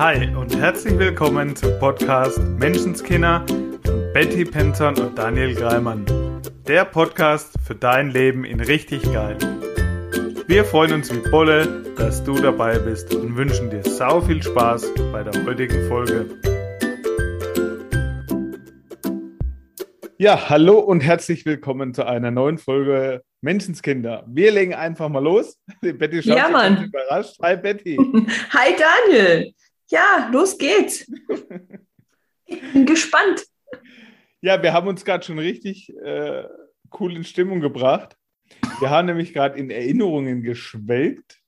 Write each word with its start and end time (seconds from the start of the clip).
Hi 0.00 0.34
und 0.34 0.56
herzlich 0.56 0.98
willkommen 0.98 1.54
zum 1.54 1.78
Podcast 1.78 2.38
Menschenskinder 2.58 3.44
von 3.84 4.12
Betty 4.14 4.46
Penton 4.46 4.98
und 4.98 5.18
Daniel 5.18 5.54
Greimann. 5.54 6.06
Der 6.66 6.86
Podcast 6.86 7.52
für 7.66 7.74
dein 7.74 8.10
Leben 8.10 8.46
in 8.46 8.60
richtig 8.60 9.02
geil. 9.12 9.36
Wir 10.46 10.64
freuen 10.64 10.94
uns 10.94 11.14
wie 11.14 11.30
Bolle, 11.30 11.84
dass 11.98 12.24
du 12.24 12.32
dabei 12.32 12.78
bist 12.78 13.14
und 13.14 13.36
wünschen 13.36 13.68
dir 13.68 13.82
sau 13.82 14.22
viel 14.22 14.42
Spaß 14.42 14.90
bei 15.12 15.22
der 15.22 15.44
heutigen 15.44 15.86
Folge. 15.86 16.30
Ja, 20.16 20.48
hallo 20.48 20.78
und 20.78 21.02
herzlich 21.02 21.44
willkommen 21.44 21.92
zu 21.92 22.06
einer 22.06 22.30
neuen 22.30 22.56
Folge 22.56 23.22
Menschenskinder. 23.42 24.24
Wir 24.26 24.52
legen 24.52 24.72
einfach 24.72 25.10
mal 25.10 25.22
los. 25.22 25.58
Die 25.84 25.92
Betty 25.92 26.22
schaut 26.22 26.38
ja, 26.38 26.48
Mann. 26.48 26.84
überrascht. 26.84 27.36
Hi 27.42 27.54
Betty. 27.54 27.98
Hi 28.50 28.74
Daniel. 28.78 29.52
Ja, 29.90 30.28
los 30.32 30.56
geht's. 30.56 31.10
Ich 32.46 32.72
bin 32.72 32.86
gespannt. 32.86 33.44
Ja, 34.40 34.62
wir 34.62 34.72
haben 34.72 34.88
uns 34.88 35.04
gerade 35.04 35.24
schon 35.24 35.38
richtig 35.38 35.94
äh, 35.96 36.44
cool 36.98 37.14
in 37.14 37.24
Stimmung 37.24 37.60
gebracht. 37.60 38.16
Wir 38.80 38.90
haben 38.90 39.06
nämlich 39.06 39.32
gerade 39.32 39.58
in 39.58 39.70
Erinnerungen 39.70 40.42
geschwelgt 40.42 41.40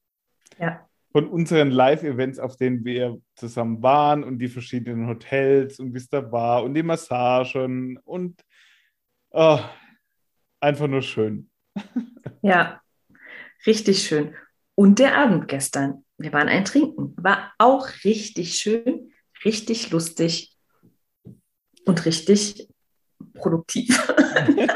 ja. 0.58 0.86
von 1.12 1.28
unseren 1.28 1.70
Live-Events, 1.70 2.38
auf 2.38 2.56
denen 2.56 2.84
wir 2.84 3.20
zusammen 3.34 3.82
waren 3.82 4.22
und 4.22 4.38
die 4.38 4.48
verschiedenen 4.48 5.08
Hotels 5.08 5.80
und 5.80 5.94
wie 5.94 5.98
es 5.98 6.08
da 6.08 6.30
war 6.30 6.62
und 6.62 6.74
die 6.74 6.82
Massagen 6.82 7.98
und 8.04 8.40
oh, 9.30 9.60
einfach 10.60 10.86
nur 10.88 11.02
schön. 11.02 11.50
Ja, 12.42 12.82
richtig 13.66 14.02
schön. 14.02 14.34
Und 14.74 14.98
der 14.98 15.16
Abend 15.16 15.48
gestern. 15.48 16.01
Wir 16.18 16.32
waren 16.32 16.48
ein 16.48 16.64
Trinken. 16.64 17.14
War 17.16 17.52
auch 17.58 17.88
richtig 18.04 18.54
schön, 18.54 19.12
richtig 19.44 19.90
lustig 19.90 20.56
und 21.84 22.04
richtig 22.04 22.68
produktiv. 23.34 23.98
Obwohl 24.08 24.66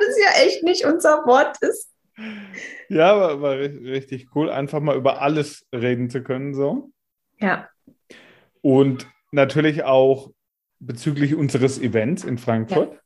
das 0.00 0.18
ja 0.18 0.42
echt 0.44 0.62
nicht 0.62 0.84
unser 0.84 1.24
Wort 1.26 1.56
ist. 1.62 1.90
Ja, 2.88 3.18
war, 3.18 3.40
war 3.40 3.56
richtig 3.56 4.28
cool, 4.34 4.50
einfach 4.50 4.80
mal 4.80 4.96
über 4.96 5.22
alles 5.22 5.66
reden 5.74 6.10
zu 6.10 6.22
können. 6.22 6.54
So. 6.54 6.90
Ja. 7.38 7.68
Und 8.60 9.08
natürlich 9.32 9.84
auch 9.84 10.32
bezüglich 10.78 11.34
unseres 11.34 11.78
Events 11.78 12.24
in 12.24 12.38
Frankfurt. 12.38 12.92
Ja. 12.92 13.00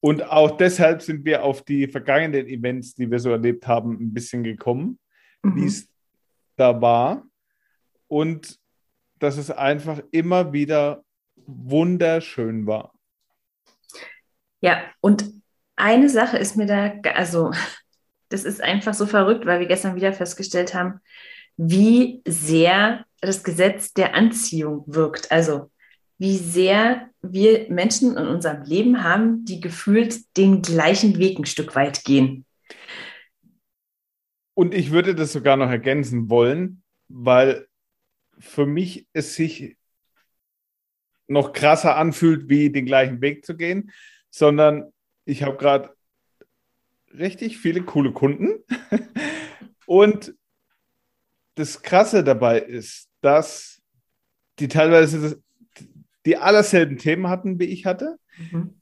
Und 0.00 0.30
auch 0.30 0.56
deshalb 0.56 1.02
sind 1.02 1.24
wir 1.24 1.42
auf 1.42 1.62
die 1.62 1.88
vergangenen 1.88 2.46
Events, 2.46 2.94
die 2.94 3.10
wir 3.10 3.18
so 3.18 3.30
erlebt 3.30 3.66
haben, 3.66 3.92
ein 3.92 4.12
bisschen 4.12 4.44
gekommen, 4.44 4.98
mhm. 5.46 5.56
wie 5.56 5.66
es 5.66 5.88
da 6.56 6.80
war. 6.80 7.24
Und 8.08 8.58
dass 9.18 9.36
es 9.36 9.50
einfach 9.50 10.00
immer 10.10 10.52
wieder 10.52 11.02
wunderschön 11.46 12.66
war. 12.66 12.92
Ja, 14.60 14.82
und 15.00 15.24
eine 15.76 16.08
Sache 16.08 16.38
ist 16.38 16.56
mir 16.56 16.66
da, 16.66 17.10
also 17.10 17.52
das 18.28 18.44
ist 18.44 18.62
einfach 18.62 18.94
so 18.94 19.06
verrückt, 19.06 19.46
weil 19.46 19.60
wir 19.60 19.66
gestern 19.66 19.94
wieder 19.94 20.12
festgestellt 20.12 20.74
haben, 20.74 21.00
wie 21.56 22.22
sehr 22.26 23.04
das 23.20 23.44
Gesetz 23.44 23.92
der 23.92 24.14
Anziehung 24.14 24.84
wirkt. 24.86 25.30
Also 25.30 25.70
wie 26.18 26.36
sehr 26.36 27.10
wir 27.22 27.66
Menschen 27.70 28.16
in 28.16 28.26
unserem 28.26 28.62
Leben 28.62 29.04
haben, 29.04 29.44
die 29.44 29.60
gefühlt 29.60 30.36
den 30.36 30.62
gleichen 30.62 31.18
Weg 31.18 31.38
ein 31.38 31.46
Stück 31.46 31.74
weit 31.74 32.04
gehen. 32.04 32.44
Und 34.56 34.72
ich 34.72 34.90
würde 34.90 35.14
das 35.14 35.34
sogar 35.34 35.58
noch 35.58 35.68
ergänzen 35.68 36.30
wollen, 36.30 36.82
weil 37.08 37.68
für 38.38 38.64
mich 38.64 39.06
es 39.12 39.34
sich 39.34 39.76
noch 41.28 41.52
krasser 41.52 41.96
anfühlt, 41.96 42.48
wie 42.48 42.72
den 42.72 42.86
gleichen 42.86 43.20
Weg 43.20 43.44
zu 43.44 43.54
gehen, 43.54 43.92
sondern 44.30 44.94
ich 45.26 45.42
habe 45.42 45.58
gerade 45.58 45.94
richtig 47.12 47.58
viele 47.58 47.82
coole 47.82 48.12
Kunden. 48.12 48.64
Und 49.86 50.34
das 51.56 51.82
Krasse 51.82 52.24
dabei 52.24 52.58
ist, 52.58 53.10
dass 53.20 53.82
die 54.58 54.68
teilweise 54.68 55.42
die 56.24 56.38
allerselben 56.38 56.96
Themen 56.96 57.28
hatten, 57.28 57.58
wie 57.58 57.66
ich 57.66 57.84
hatte. 57.84 58.18
Mhm. 58.50 58.80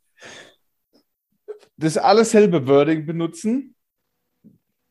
Das 1.76 1.98
allerselbe 1.98 2.68
Wording 2.68 3.06
benutzen 3.06 3.74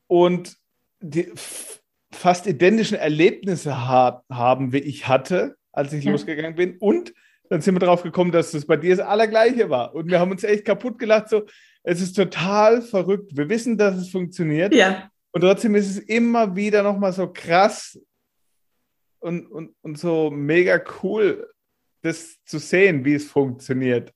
und 0.07 0.61
die 1.03 1.31
fast 2.11 2.47
identischen 2.47 2.97
Erlebnisse 2.97 3.77
ha 3.87 4.23
haben, 4.31 4.71
wie 4.71 4.79
ich 4.79 5.07
hatte, 5.07 5.57
als 5.71 5.93
ich 5.93 6.05
ja. 6.05 6.11
losgegangen 6.11 6.55
bin. 6.55 6.77
Und 6.77 7.13
dann 7.49 7.61
sind 7.61 7.75
wir 7.75 7.79
darauf 7.79 8.03
gekommen, 8.03 8.31
dass 8.31 8.51
das 8.51 8.65
bei 8.65 8.77
dir 8.77 8.95
das 8.95 9.05
Allergleiche 9.05 9.69
war. 9.69 9.93
Und 9.93 10.09
wir 10.09 10.19
haben 10.19 10.31
uns 10.31 10.43
echt 10.43 10.65
kaputt 10.65 10.97
gelacht. 10.97 11.29
So, 11.29 11.45
es 11.83 12.01
ist 12.01 12.13
total 12.13 12.81
verrückt. 12.81 13.35
Wir 13.35 13.49
wissen, 13.49 13.77
dass 13.77 13.97
es 13.97 14.09
funktioniert. 14.09 14.73
Ja. 14.73 15.09
Und 15.31 15.41
trotzdem 15.41 15.75
ist 15.75 15.89
es 15.89 15.97
immer 15.97 16.55
wieder 16.55 16.83
nochmal 16.83 17.11
so 17.11 17.31
krass 17.31 17.99
und, 19.19 19.47
und, 19.47 19.75
und 19.81 19.97
so 19.97 20.31
mega 20.31 20.81
cool, 21.01 21.51
das 22.01 22.41
zu 22.45 22.59
sehen, 22.59 23.03
wie 23.03 23.15
es 23.15 23.25
funktioniert. 23.25 24.13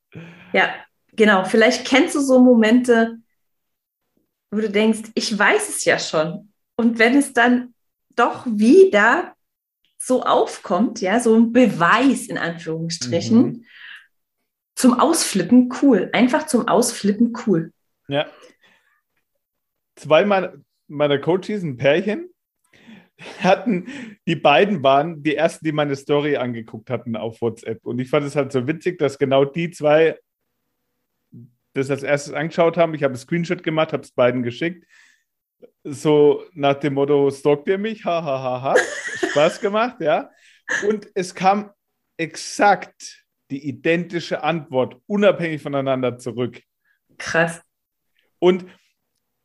Ja, 0.53 0.73
genau. 1.13 1.43
Vielleicht 1.43 1.85
kennst 1.85 2.15
du 2.15 2.21
so 2.21 2.39
Momente, 2.39 3.17
wo 4.51 4.59
du 4.59 4.69
denkst, 4.69 5.09
ich 5.15 5.37
weiß 5.37 5.69
es 5.69 5.83
ja 5.85 5.99
schon. 5.99 6.53
Und 6.77 6.99
wenn 6.99 7.17
es 7.17 7.33
dann 7.33 7.73
doch 8.15 8.45
wieder 8.45 9.35
so 9.97 10.23
aufkommt, 10.23 11.01
ja, 11.01 11.19
so 11.19 11.35
ein 11.35 11.51
Beweis 11.51 12.27
in 12.27 12.37
Anführungsstrichen, 12.37 13.41
mhm. 13.41 13.65
zum 14.75 14.99
Ausflippen 14.99 15.69
cool. 15.81 16.09
Einfach 16.13 16.45
zum 16.45 16.67
Ausflippen 16.67 17.33
cool. 17.45 17.73
Ja. 18.07 18.27
Zwei 19.95 20.23
meiner, 20.23 20.53
meiner 20.87 21.19
Coaches, 21.19 21.63
ein 21.63 21.77
Pärchen, 21.77 22.29
hatten, 23.39 23.87
die 24.27 24.35
beiden 24.35 24.83
waren 24.83 25.23
die 25.23 25.35
ersten, 25.35 25.65
die 25.65 25.71
meine 25.71 25.95
Story 25.95 26.37
angeguckt 26.37 26.91
hatten 26.91 27.15
auf 27.15 27.41
WhatsApp. 27.41 27.83
Und 27.83 27.99
ich 27.99 28.09
fand 28.09 28.25
es 28.25 28.35
halt 28.35 28.51
so 28.51 28.67
witzig, 28.67 28.99
dass 28.99 29.17
genau 29.17 29.43
die 29.43 29.71
zwei 29.71 30.17
das 31.73 31.89
als 31.89 32.03
erstes 32.03 32.33
angeschaut 32.33 32.77
haben. 32.77 32.93
Ich 32.93 33.03
habe 33.03 33.13
einen 33.13 33.19
Screenshot 33.19 33.63
gemacht, 33.63 33.93
habe 33.93 34.03
es 34.03 34.11
beiden 34.11 34.43
geschickt. 34.43 34.85
So 35.83 36.43
nach 36.53 36.75
dem 36.75 36.95
Motto, 36.95 37.29
stalkt 37.31 37.67
ihr 37.67 37.77
mich? 37.77 38.03
Ha, 38.05 38.23
ha, 38.23 38.41
ha, 38.41 38.61
ha. 38.61 38.75
Spaß 39.29 39.61
gemacht, 39.61 40.01
ja. 40.01 40.29
Und 40.87 41.07
es 41.13 41.33
kam 41.33 41.71
exakt 42.17 43.25
die 43.49 43.67
identische 43.67 44.43
Antwort, 44.43 45.01
unabhängig 45.07 45.61
voneinander 45.61 46.17
zurück. 46.17 46.61
Krass. 47.17 47.61
Und 48.39 48.65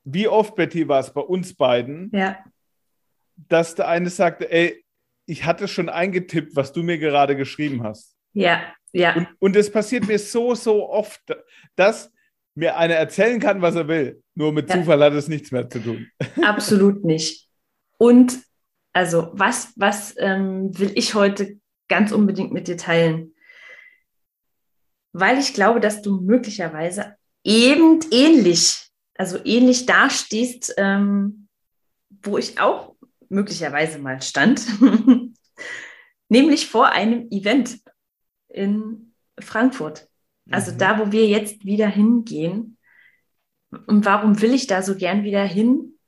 wie 0.05 0.27
oft, 0.27 0.57
Betty, 0.57 0.89
war 0.89 1.01
es 1.01 1.13
bei 1.13 1.21
uns 1.21 1.55
beiden, 1.55 2.11
ja 2.13 2.43
dass 3.49 3.75
der 3.75 3.89
eine 3.89 4.11
sagte, 4.11 4.51
ey, 4.51 4.85
ich 5.27 5.45
hatte 5.45 5.69
schon 5.69 5.89
eingetippt, 5.89 6.57
was 6.57 6.73
du 6.73 6.83
mir 6.83 6.99
gerade 6.99 7.37
geschrieben 7.37 7.83
hast. 7.83 8.17
Ja, 8.33 8.63
ja. 8.93 9.15
Und, 9.15 9.29
und 9.39 9.57
es 9.57 9.71
passiert 9.71 10.07
mir 10.07 10.19
so, 10.19 10.55
so 10.55 10.89
oft, 10.89 11.21
dass 11.77 12.12
mir 12.55 12.77
einer 12.77 12.95
erzählen 12.95 13.41
kann, 13.41 13.63
was 13.63 13.75
er 13.75 13.89
will. 13.89 14.23
Nur 14.35 14.53
mit 14.53 14.69
ja. 14.69 14.77
Zufall 14.77 15.03
hat 15.03 15.13
es 15.13 15.29
nichts 15.29 15.53
mehr 15.53 15.69
zu 15.69 15.81
tun. 15.81 16.09
Absolut 16.43 17.05
nicht. 17.05 17.49
Und 17.99 18.39
also, 18.93 19.31
was, 19.33 19.73
was 19.77 20.15
ähm, 20.19 20.77
will 20.79 20.93
ich 20.95 21.15
heute 21.15 21.59
ganz 21.89 22.13
unbedingt 22.13 22.53
mit 22.53 22.69
dir 22.69 22.77
teilen? 22.77 23.35
Weil 25.13 25.39
ich 25.39 25.55
glaube, 25.55 25.81
dass 25.81 26.03
du 26.03 26.21
möglicherweise 26.21 27.17
eben 27.45 28.01
ähnlich, 28.11 28.89
also 29.15 29.39
ähnlich 29.45 29.87
dastehst, 29.87 30.75
ähm, 30.77 31.49
wo 32.23 32.39
ich 32.39 32.61
auch 32.61 32.95
möglicherweise 33.29 33.99
mal 33.99 34.21
stand, 34.21 34.63
nämlich 36.29 36.67
vor 36.67 36.89
einem 36.91 37.29
Event 37.31 37.79
in 38.49 39.15
Frankfurt. 39.39 40.09
Also 40.51 40.73
mhm. 40.73 40.79
da, 40.79 40.99
wo 40.99 41.13
wir 41.13 41.27
jetzt 41.27 41.65
wieder 41.65 41.89
hingehen. 41.89 42.79
Und 43.87 44.05
warum 44.05 44.41
will 44.41 44.53
ich 44.53 44.67
da 44.67 44.83
so 44.83 44.97
gern 44.97 45.25
wieder 45.25 45.45
hin? 45.45 45.99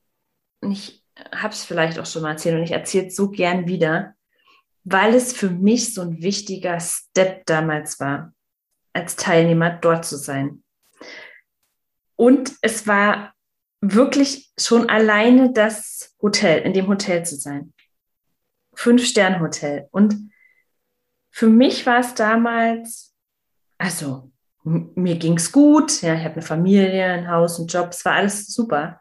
Ich 0.61 1.05
habe 1.35 1.55
es 1.55 1.65
vielleicht 1.65 1.99
auch 1.99 2.07
schon 2.07 2.23
mal 2.23 2.33
erzählt 2.33 2.57
und 2.57 2.65
ich 2.65 2.73
erzähle 2.73 3.07
es 3.07 3.17
so 3.17 3.31
gern 3.31 3.67
wieder, 3.67 4.15
weil 4.83 5.15
es 5.15 5.33
für 5.33 5.51
mich 5.51 5.95
so 5.95 6.03
ein 6.03 6.23
wichtiger 6.23 6.79
Step 6.81 7.47
damals 7.47 8.01
war, 8.01 8.35
als 8.93 9.17
Teilnehmer 9.17 9.71
dort 9.71 10.05
zu 10.05 10.17
sein. 10.17 10.63
Und 12.17 12.55
es 12.61 12.87
war 12.87 13.35
wirklich 13.81 14.53
schon 14.59 14.89
alleine 14.89 15.53
das 15.53 16.15
Hotel, 16.21 16.63
in 16.63 16.73
dem 16.73 16.87
Hotel 16.87 17.25
zu 17.25 17.37
sein. 17.37 17.73
Fünf-Sterne-Hotel. 18.75 19.89
Und 19.91 20.31
für 21.31 21.49
mich 21.49 21.87
war 21.87 22.01
es 22.01 22.15
damals, 22.15 23.14
also 23.79 24.31
mir 24.63 25.17
ging 25.17 25.37
es 25.37 25.53
gut, 25.53 26.01
ja, 26.03 26.15
ich 26.15 26.25
habe 26.25 26.35
eine 26.35 26.43
Familie, 26.43 27.05
ein 27.05 27.31
Haus, 27.31 27.59
einen 27.59 27.69
Job, 27.69 27.89
es 27.91 28.05
war 28.05 28.15
alles 28.15 28.47
super. 28.47 29.01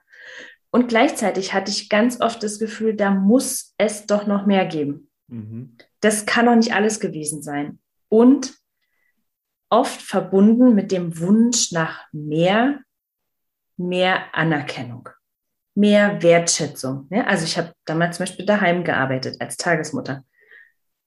Und 0.72 0.88
gleichzeitig 0.90 1.54
hatte 1.54 1.72
ich 1.72 1.90
ganz 1.90 2.20
oft 2.20 2.42
das 2.44 2.60
Gefühl, 2.60 2.96
da 2.96 3.12
muss 3.12 3.74
es 3.78 4.06
doch 4.06 4.26
noch 4.26 4.46
mehr 4.46 4.66
geben. 4.66 5.10
Mhm. 5.28 5.78
Das 6.02 6.26
kann 6.26 6.48
doch 6.48 6.56
nicht 6.56 6.74
alles 6.74 7.00
gewesen 7.00 7.44
sein. 7.44 7.80
Und 8.10 8.56
oft 9.70 10.02
verbunden 10.02 10.76
mit 10.76 10.92
dem 10.92 11.20
Wunsch 11.20 11.72
nach 11.72 12.06
mehr, 12.12 12.80
mehr 13.78 14.36
Anerkennung, 14.36 15.10
mehr 15.76 16.22
Wertschätzung. 16.22 17.08
Ja, 17.10 17.24
also 17.24 17.46
ich 17.46 17.58
habe 17.58 17.74
damals 17.86 18.18
zum 18.18 18.26
Beispiel 18.26 18.46
daheim 18.46 18.84
gearbeitet 18.84 19.38
als 19.40 19.58
Tagesmutter. 19.58 20.24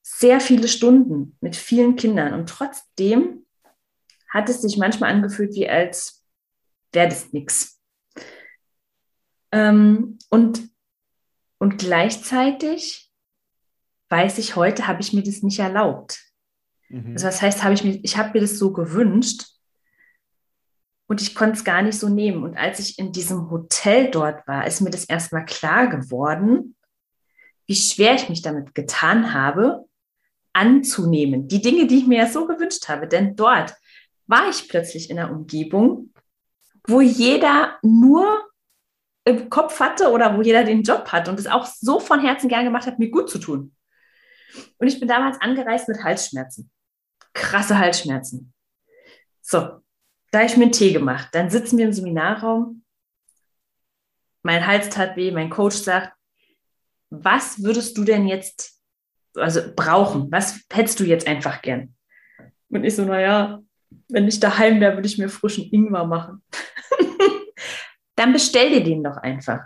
Sehr 0.02 0.40
viele 0.40 0.68
Stunden 0.68 1.36
mit 1.40 1.56
vielen 1.56 1.96
Kindern 1.96 2.34
und 2.34 2.48
trotzdem 2.48 3.45
hat 4.28 4.48
es 4.48 4.62
sich 4.62 4.76
manchmal 4.76 5.12
angefühlt, 5.12 5.54
wie 5.54 5.68
als 5.68 6.24
wäre 6.92 7.08
das 7.08 7.32
nichts. 7.32 7.80
Ähm, 9.52 10.18
und, 10.30 10.68
und 11.58 11.78
gleichzeitig 11.78 13.10
weiß 14.08 14.38
ich 14.38 14.56
heute, 14.56 14.86
habe 14.86 15.00
ich 15.00 15.12
mir 15.12 15.22
das 15.22 15.42
nicht 15.42 15.58
erlaubt. 15.58 16.20
Mhm. 16.88 17.12
Also 17.12 17.26
das 17.26 17.42
heißt, 17.42 17.62
habe 17.62 17.74
ich 17.74 17.84
mir, 17.84 18.00
ich 18.02 18.16
habe 18.16 18.32
mir 18.34 18.40
das 18.40 18.58
so 18.58 18.72
gewünscht 18.72 19.46
und 21.06 21.22
ich 21.22 21.34
konnte 21.34 21.56
es 21.56 21.64
gar 21.64 21.82
nicht 21.82 21.98
so 21.98 22.08
nehmen. 22.08 22.42
Und 22.42 22.56
als 22.56 22.78
ich 22.80 22.98
in 22.98 23.12
diesem 23.12 23.50
Hotel 23.50 24.10
dort 24.10 24.46
war, 24.46 24.66
ist 24.66 24.80
mir 24.80 24.90
das 24.90 25.04
erstmal 25.04 25.44
klar 25.44 25.88
geworden, 25.88 26.76
wie 27.66 27.76
schwer 27.76 28.14
ich 28.14 28.28
mich 28.28 28.42
damit 28.42 28.74
getan 28.74 29.32
habe, 29.34 29.84
anzunehmen. 30.52 31.48
Die 31.48 31.60
Dinge, 31.60 31.86
die 31.86 31.98
ich 31.98 32.06
mir 32.06 32.18
ja 32.18 32.26
so 32.26 32.46
gewünscht 32.46 32.88
habe. 32.88 33.06
Denn 33.06 33.36
dort 33.36 33.74
war 34.26 34.48
ich 34.48 34.68
plötzlich 34.68 35.10
in 35.10 35.18
einer 35.18 35.30
Umgebung, 35.30 36.12
wo 36.86 37.00
jeder 37.00 37.78
nur 37.82 38.46
im 39.24 39.50
Kopf 39.50 39.80
hatte 39.80 40.10
oder 40.10 40.36
wo 40.36 40.42
jeder 40.42 40.64
den 40.64 40.82
Job 40.82 41.08
hat 41.08 41.28
und 41.28 41.38
es 41.38 41.46
auch 41.46 41.66
so 41.66 41.98
von 41.98 42.20
Herzen 42.20 42.48
gern 42.48 42.64
gemacht 42.64 42.86
hat, 42.86 42.98
mir 42.98 43.10
gut 43.10 43.28
zu 43.28 43.38
tun. 43.38 43.74
Und 44.78 44.86
ich 44.86 45.00
bin 45.00 45.08
damals 45.08 45.40
angereist 45.40 45.88
mit 45.88 46.02
Halsschmerzen. 46.02 46.70
Krasse 47.32 47.78
Halsschmerzen. 47.78 48.52
So, 49.42 49.58
da 50.30 50.38
habe 50.38 50.46
ich 50.46 50.56
mir 50.56 50.64
einen 50.64 50.72
Tee 50.72 50.92
gemacht. 50.92 51.28
Dann 51.32 51.50
sitzen 51.50 51.76
wir 51.78 51.86
im 51.86 51.92
Seminarraum. 51.92 52.84
Mein 54.42 54.66
Hals 54.66 54.88
tat 54.90 55.16
weh. 55.16 55.32
Mein 55.32 55.50
Coach 55.50 55.76
sagt, 55.76 56.12
was 57.10 57.62
würdest 57.62 57.98
du 57.98 58.04
denn 58.04 58.26
jetzt 58.26 58.80
also 59.34 59.60
brauchen? 59.74 60.30
Was 60.30 60.60
hättest 60.72 61.00
du 61.00 61.04
jetzt 61.04 61.26
einfach 61.26 61.62
gern? 61.62 61.94
Und 62.68 62.84
ich 62.84 62.96
so, 62.96 63.04
naja, 63.04 63.60
wenn 64.08 64.28
ich 64.28 64.40
daheim 64.40 64.80
wäre, 64.80 64.94
würde 64.94 65.08
ich 65.08 65.18
mir 65.18 65.28
frischen 65.28 65.70
Ingwer 65.70 66.06
machen. 66.06 66.42
Dann 68.16 68.32
bestell 68.32 68.70
dir 68.70 68.82
den 68.82 69.04
doch 69.04 69.16
einfach. 69.16 69.64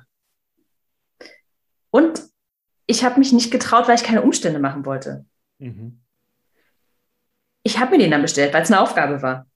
Und 1.90 2.22
ich 2.86 3.04
habe 3.04 3.18
mich 3.18 3.32
nicht 3.32 3.50
getraut, 3.50 3.86
weil 3.86 3.96
ich 3.96 4.02
keine 4.02 4.22
Umstände 4.22 4.58
machen 4.58 4.84
wollte. 4.84 5.24
Mhm. 5.58 6.00
Ich 7.62 7.78
habe 7.78 7.92
mir 7.92 7.98
den 7.98 8.10
dann 8.10 8.22
bestellt, 8.22 8.54
weil 8.54 8.62
es 8.62 8.70
eine 8.70 8.80
Aufgabe 8.80 9.22
war. 9.22 9.46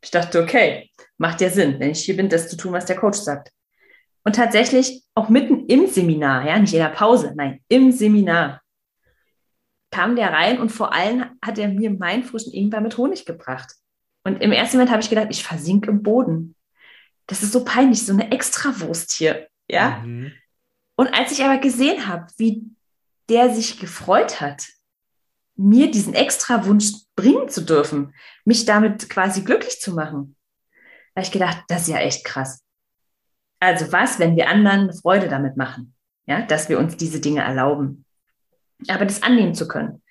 Ich 0.00 0.10
dachte, 0.10 0.40
okay, 0.40 0.90
macht 1.18 1.40
ja 1.40 1.50
Sinn, 1.50 1.80
wenn 1.80 1.90
ich 1.90 2.04
hier 2.04 2.16
bin, 2.16 2.28
das 2.28 2.48
zu 2.48 2.56
tun, 2.56 2.72
was 2.72 2.86
der 2.86 2.96
Coach 2.96 3.18
sagt. 3.18 3.52
Und 4.24 4.36
tatsächlich 4.36 5.04
auch 5.14 5.28
mitten 5.28 5.66
im 5.66 5.86
Seminar, 5.86 6.46
ja, 6.46 6.58
nicht 6.58 6.72
in 6.72 6.80
der 6.80 6.88
Pause, 6.88 7.32
nein, 7.36 7.60
im 7.68 7.92
Seminar 7.92 8.62
kam 9.90 10.16
der 10.16 10.32
rein 10.32 10.60
und 10.60 10.70
vor 10.70 10.92
allem 10.92 11.24
hat 11.42 11.58
er 11.58 11.68
mir 11.68 11.90
meinen 11.90 12.24
frischen 12.24 12.52
Ingwer 12.52 12.80
mit 12.80 12.96
Honig 12.98 13.24
gebracht. 13.24 13.72
Und 14.26 14.42
im 14.42 14.50
ersten 14.50 14.76
Moment 14.76 14.90
habe 14.90 15.00
ich 15.00 15.08
gedacht, 15.08 15.28
ich 15.30 15.44
versinke 15.44 15.88
im 15.88 16.02
Boden. 16.02 16.56
Das 17.28 17.44
ist 17.44 17.52
so 17.52 17.64
peinlich, 17.64 18.04
so 18.04 18.12
eine 18.12 18.32
Extrawurst 18.32 19.12
hier, 19.12 19.46
ja. 19.68 20.02
Mhm. 20.04 20.32
Und 20.96 21.14
als 21.14 21.30
ich 21.30 21.44
aber 21.44 21.58
gesehen 21.58 22.08
habe, 22.08 22.26
wie 22.36 22.64
der 23.28 23.54
sich 23.54 23.78
gefreut 23.78 24.40
hat, 24.40 24.66
mir 25.54 25.92
diesen 25.92 26.12
extra 26.12 26.66
Wunsch 26.66 26.92
bringen 27.14 27.48
zu 27.48 27.60
dürfen, 27.60 28.14
mich 28.44 28.64
damit 28.64 29.08
quasi 29.08 29.42
glücklich 29.42 29.80
zu 29.80 29.94
machen, 29.94 30.34
habe 31.14 31.24
ich 31.24 31.30
gedacht, 31.30 31.62
das 31.68 31.82
ist 31.82 31.88
ja 31.88 31.98
echt 31.98 32.24
krass. 32.24 32.64
Also 33.60 33.92
was, 33.92 34.18
wenn 34.18 34.34
wir 34.34 34.48
anderen 34.48 34.92
Freude 34.92 35.28
damit 35.28 35.56
machen, 35.56 35.94
ja, 36.26 36.42
dass 36.42 36.68
wir 36.68 36.80
uns 36.80 36.96
diese 36.96 37.20
Dinge 37.20 37.42
erlauben. 37.42 38.04
Aber 38.88 39.04
das 39.04 39.22
annehmen 39.22 39.54
zu 39.54 39.68
können. 39.68 40.02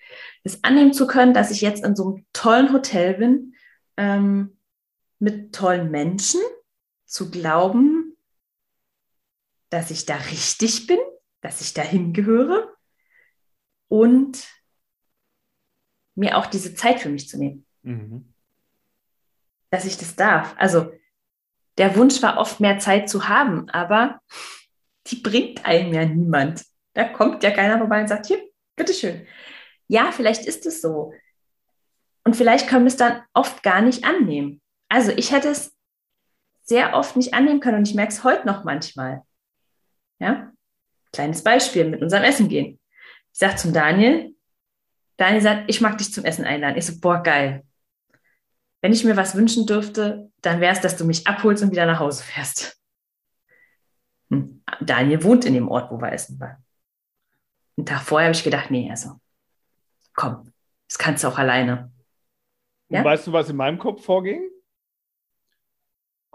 Das 0.46 0.64
annehmen 0.64 0.94
zu 0.94 1.06
können, 1.06 1.34
dass 1.34 1.52
ich 1.52 1.60
jetzt 1.60 1.84
in 1.84 1.98
so 1.98 2.16
einem 2.16 2.26
tollen 2.32 2.72
Hotel 2.72 3.16
bin, 3.16 3.55
ähm, 3.97 4.57
mit 5.19 5.53
tollen 5.56 5.92
Menschen, 5.92 6.42
zu 7.06 7.31
glauben, 7.31 8.18
dass 9.69 9.92
ich 9.92 10.06
da 10.06 10.15
richtig 10.15 10.88
bin, 10.88 11.00
dass 11.42 11.62
ich 11.62 11.74
da 11.74 11.81
hingehöre 11.81 12.75
und 13.88 14.47
mir 16.15 16.38
auch 16.38 16.47
diese 16.47 16.75
Zeit 16.75 17.00
für 17.00 17.09
mich 17.09 17.30
zu 17.30 17.38
nehmen, 17.38 17.65
Mhm. 17.83 18.33
dass 19.69 19.86
ich 19.86 19.97
das 19.97 20.15
darf. 20.15 20.56
Also 20.57 20.92
der 21.77 21.95
Wunsch 21.95 22.21
war 22.21 22.38
oft 22.38 22.59
mehr 22.59 22.80
Zeit 22.80 23.09
zu 23.09 23.27
haben, 23.27 23.69
aber 23.69 24.19
die 25.07 25.18
bringt 25.18 25.65
einem 25.65 25.94
ja 25.94 26.06
niemand. 26.06 26.65
Da 26.94 27.03
kommt 27.03 27.44
ja 27.44 27.51
keiner 27.51 27.77
vorbei 27.77 28.01
und 28.01 28.07
sagt, 28.07 28.25
hier, 28.25 28.42
bitteschön. 28.75 29.27
Ja, 29.88 30.12
vielleicht 30.12 30.45
ist 30.45 30.65
es 30.65 30.81
so. 30.81 31.13
Und 32.25 32.36
vielleicht 32.36 32.68
können 32.68 32.83
wir 32.83 32.89
es 32.89 32.98
dann 32.98 33.22
oft 33.33 33.63
gar 33.63 33.81
nicht 33.81 34.04
annehmen. 34.04 34.62
Also 34.89 35.12
ich 35.12 35.31
hätte 35.31 35.48
es 35.48 35.74
sehr 36.63 36.95
oft 36.95 37.16
nicht 37.16 37.33
annehmen 37.33 37.60
können 37.60 37.77
und 37.77 37.88
ich 37.88 37.95
merke 37.95 38.12
es 38.12 38.24
heute 38.24 38.45
noch 38.45 38.63
manchmal. 38.63 39.24
Ja, 40.19 40.51
kleines 41.13 41.44
Beispiel 41.44 41.88
mit 41.88 42.01
unserem 42.01 42.24
Essen 42.24 42.50
gehen. 42.50 42.80
Ich 43.31 43.39
sage 43.39 43.56
zum 43.56 43.74
Daniel, 43.74 44.36
Daniel 45.18 45.42
sagt, 45.42 45.69
ich 45.69 45.81
mag 45.81 45.98
dich 45.98 46.12
zum 46.12 46.25
Essen 46.25 46.45
einladen. 46.45 46.77
Ich 46.77 46.86
so, 46.86 47.00
boah, 47.00 47.22
geil. 47.22 47.63
Wenn 48.81 48.92
ich 48.92 49.04
mir 49.04 49.16
was 49.16 49.36
wünschen 49.36 49.66
dürfte, 49.66 50.31
dann 50.42 50.60
wäre 50.60 50.74
es, 50.74 50.81
dass 50.81 50.98
du 50.98 51.06
mich 51.06 51.25
abholst 51.28 51.63
und 51.63 51.71
wieder 51.71 51.86
nach 51.86 52.00
Hause 52.00 52.24
fährst. 52.24 52.80
Hm. 54.30 54.63
Daniel 54.81 55.24
wohnt 55.24 55.45
in 55.45 55.54
dem 55.54 55.69
Ort, 55.69 55.92
wo 55.92 56.01
wir 56.01 56.12
essen 56.12 56.39
waren. 56.39 56.63
Einen 57.78 57.86
Tag 57.86 58.01
vorher 58.01 58.28
habe 58.28 58.36
ich 58.36 58.44
gedacht, 58.44 58.71
nee, 58.71 58.89
also, 58.89 59.19
komm, 60.13 60.51
das 60.88 60.98
kannst 60.98 61.24
du 61.24 61.28
auch 61.28 61.38
alleine. 61.38 61.92
Und 62.90 62.98
Ja? 62.98 63.04
weißt 63.04 63.28
du, 63.28 63.34
was 63.34 63.50
in 63.50 63.56
meinem 63.56 63.78
Kopf 63.80 64.04
vorging? 64.06 64.50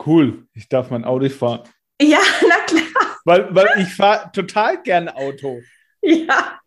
Cool, 0.05 0.47
ich 0.55 0.69
darf 0.69 0.91
mein 0.91 1.05
Auto 1.05 1.29
fahren. 1.29 1.69
Ja, 2.01 2.19
na 2.49 2.57
klar. 2.67 3.17
Weil, 3.25 3.55
weil 3.55 3.69
ich 3.83 3.95
fahre 3.95 4.31
total 4.33 4.83
gern 4.83 5.09
Auto. 5.09 5.61
Ja. 6.03 6.59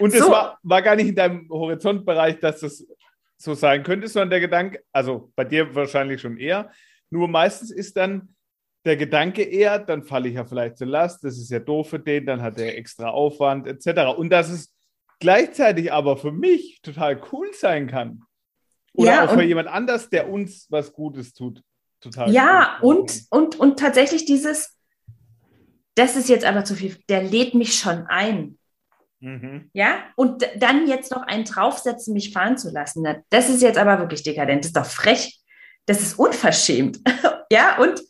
Und 0.00 0.12
es 0.12 0.18
So. 0.20 0.30
war, 0.30 0.58
war 0.64 0.82
gar 0.82 0.96
nicht 0.96 1.08
in 1.08 1.14
deinem 1.14 1.48
Horizontbereich, 1.48 2.40
dass 2.40 2.60
das 2.60 2.84
so 3.38 3.54
sein 3.54 3.84
könnte, 3.84 4.08
sondern 4.08 4.30
der 4.30 4.40
Gedanke, 4.40 4.82
also 4.92 5.32
bei 5.36 5.44
dir 5.44 5.72
wahrscheinlich 5.74 6.20
schon 6.20 6.36
eher, 6.36 6.72
nur 7.10 7.28
meistens 7.28 7.70
ist 7.70 7.96
dann 7.96 8.34
der 8.84 8.96
Gedanke 8.96 9.42
eher, 9.44 9.78
dann 9.78 10.02
falle 10.02 10.28
ich 10.28 10.34
ja 10.34 10.44
vielleicht 10.44 10.78
zur 10.78 10.88
Last, 10.88 11.22
das 11.22 11.38
ist 11.38 11.50
ja 11.50 11.60
doof 11.60 11.90
für 11.90 12.00
den, 12.00 12.26
dann 12.26 12.42
hat 12.42 12.58
er 12.58 12.76
extra 12.76 13.10
Aufwand 13.10 13.68
etc. 13.68 14.16
Und 14.16 14.30
dass 14.30 14.48
es 14.50 14.74
gleichzeitig 15.20 15.92
aber 15.92 16.16
für 16.16 16.32
mich 16.32 16.80
total 16.82 17.20
cool 17.32 17.48
sein 17.52 17.86
kann. 17.86 18.22
Oder 18.94 19.10
Ja, 19.10 19.24
auch 19.26 19.34
für 19.34 19.42
jemand 19.42 19.68
anders, 19.68 20.08
der 20.10 20.28
uns 20.28 20.66
was 20.70 20.92
Gutes 20.92 21.32
tut. 21.32 21.62
Total 22.00 22.30
Ja, 22.30 22.78
und, 22.82 23.24
und, 23.30 23.58
und 23.58 23.78
tatsächlich 23.78 24.24
dieses, 24.24 24.76
das 25.94 26.16
ist 26.16 26.28
jetzt 26.28 26.44
aber 26.44 26.64
zu 26.64 26.74
viel, 26.74 26.96
der 27.08 27.22
lädt 27.22 27.54
mich 27.54 27.78
schon 27.78 28.06
ein. 28.08 28.58
Mhm. 29.20 29.70
Ja, 29.72 30.04
und 30.16 30.44
dann 30.56 30.88
jetzt 30.88 31.12
noch 31.12 31.22
einen 31.22 31.44
draufsetzen, 31.44 32.12
mich 32.12 32.32
fahren 32.32 32.58
zu 32.58 32.70
lassen. 32.70 33.06
Das 33.30 33.48
ist 33.48 33.62
jetzt 33.62 33.78
aber 33.78 34.00
wirklich 34.00 34.24
dekadent. 34.24 34.64
Das 34.64 34.68
ist 34.68 34.76
doch 34.76 34.84
frech. 34.84 35.40
Das 35.86 36.00
ist 36.00 36.18
unverschämt. 36.18 37.00
ja, 37.50 37.78
und 37.78 38.02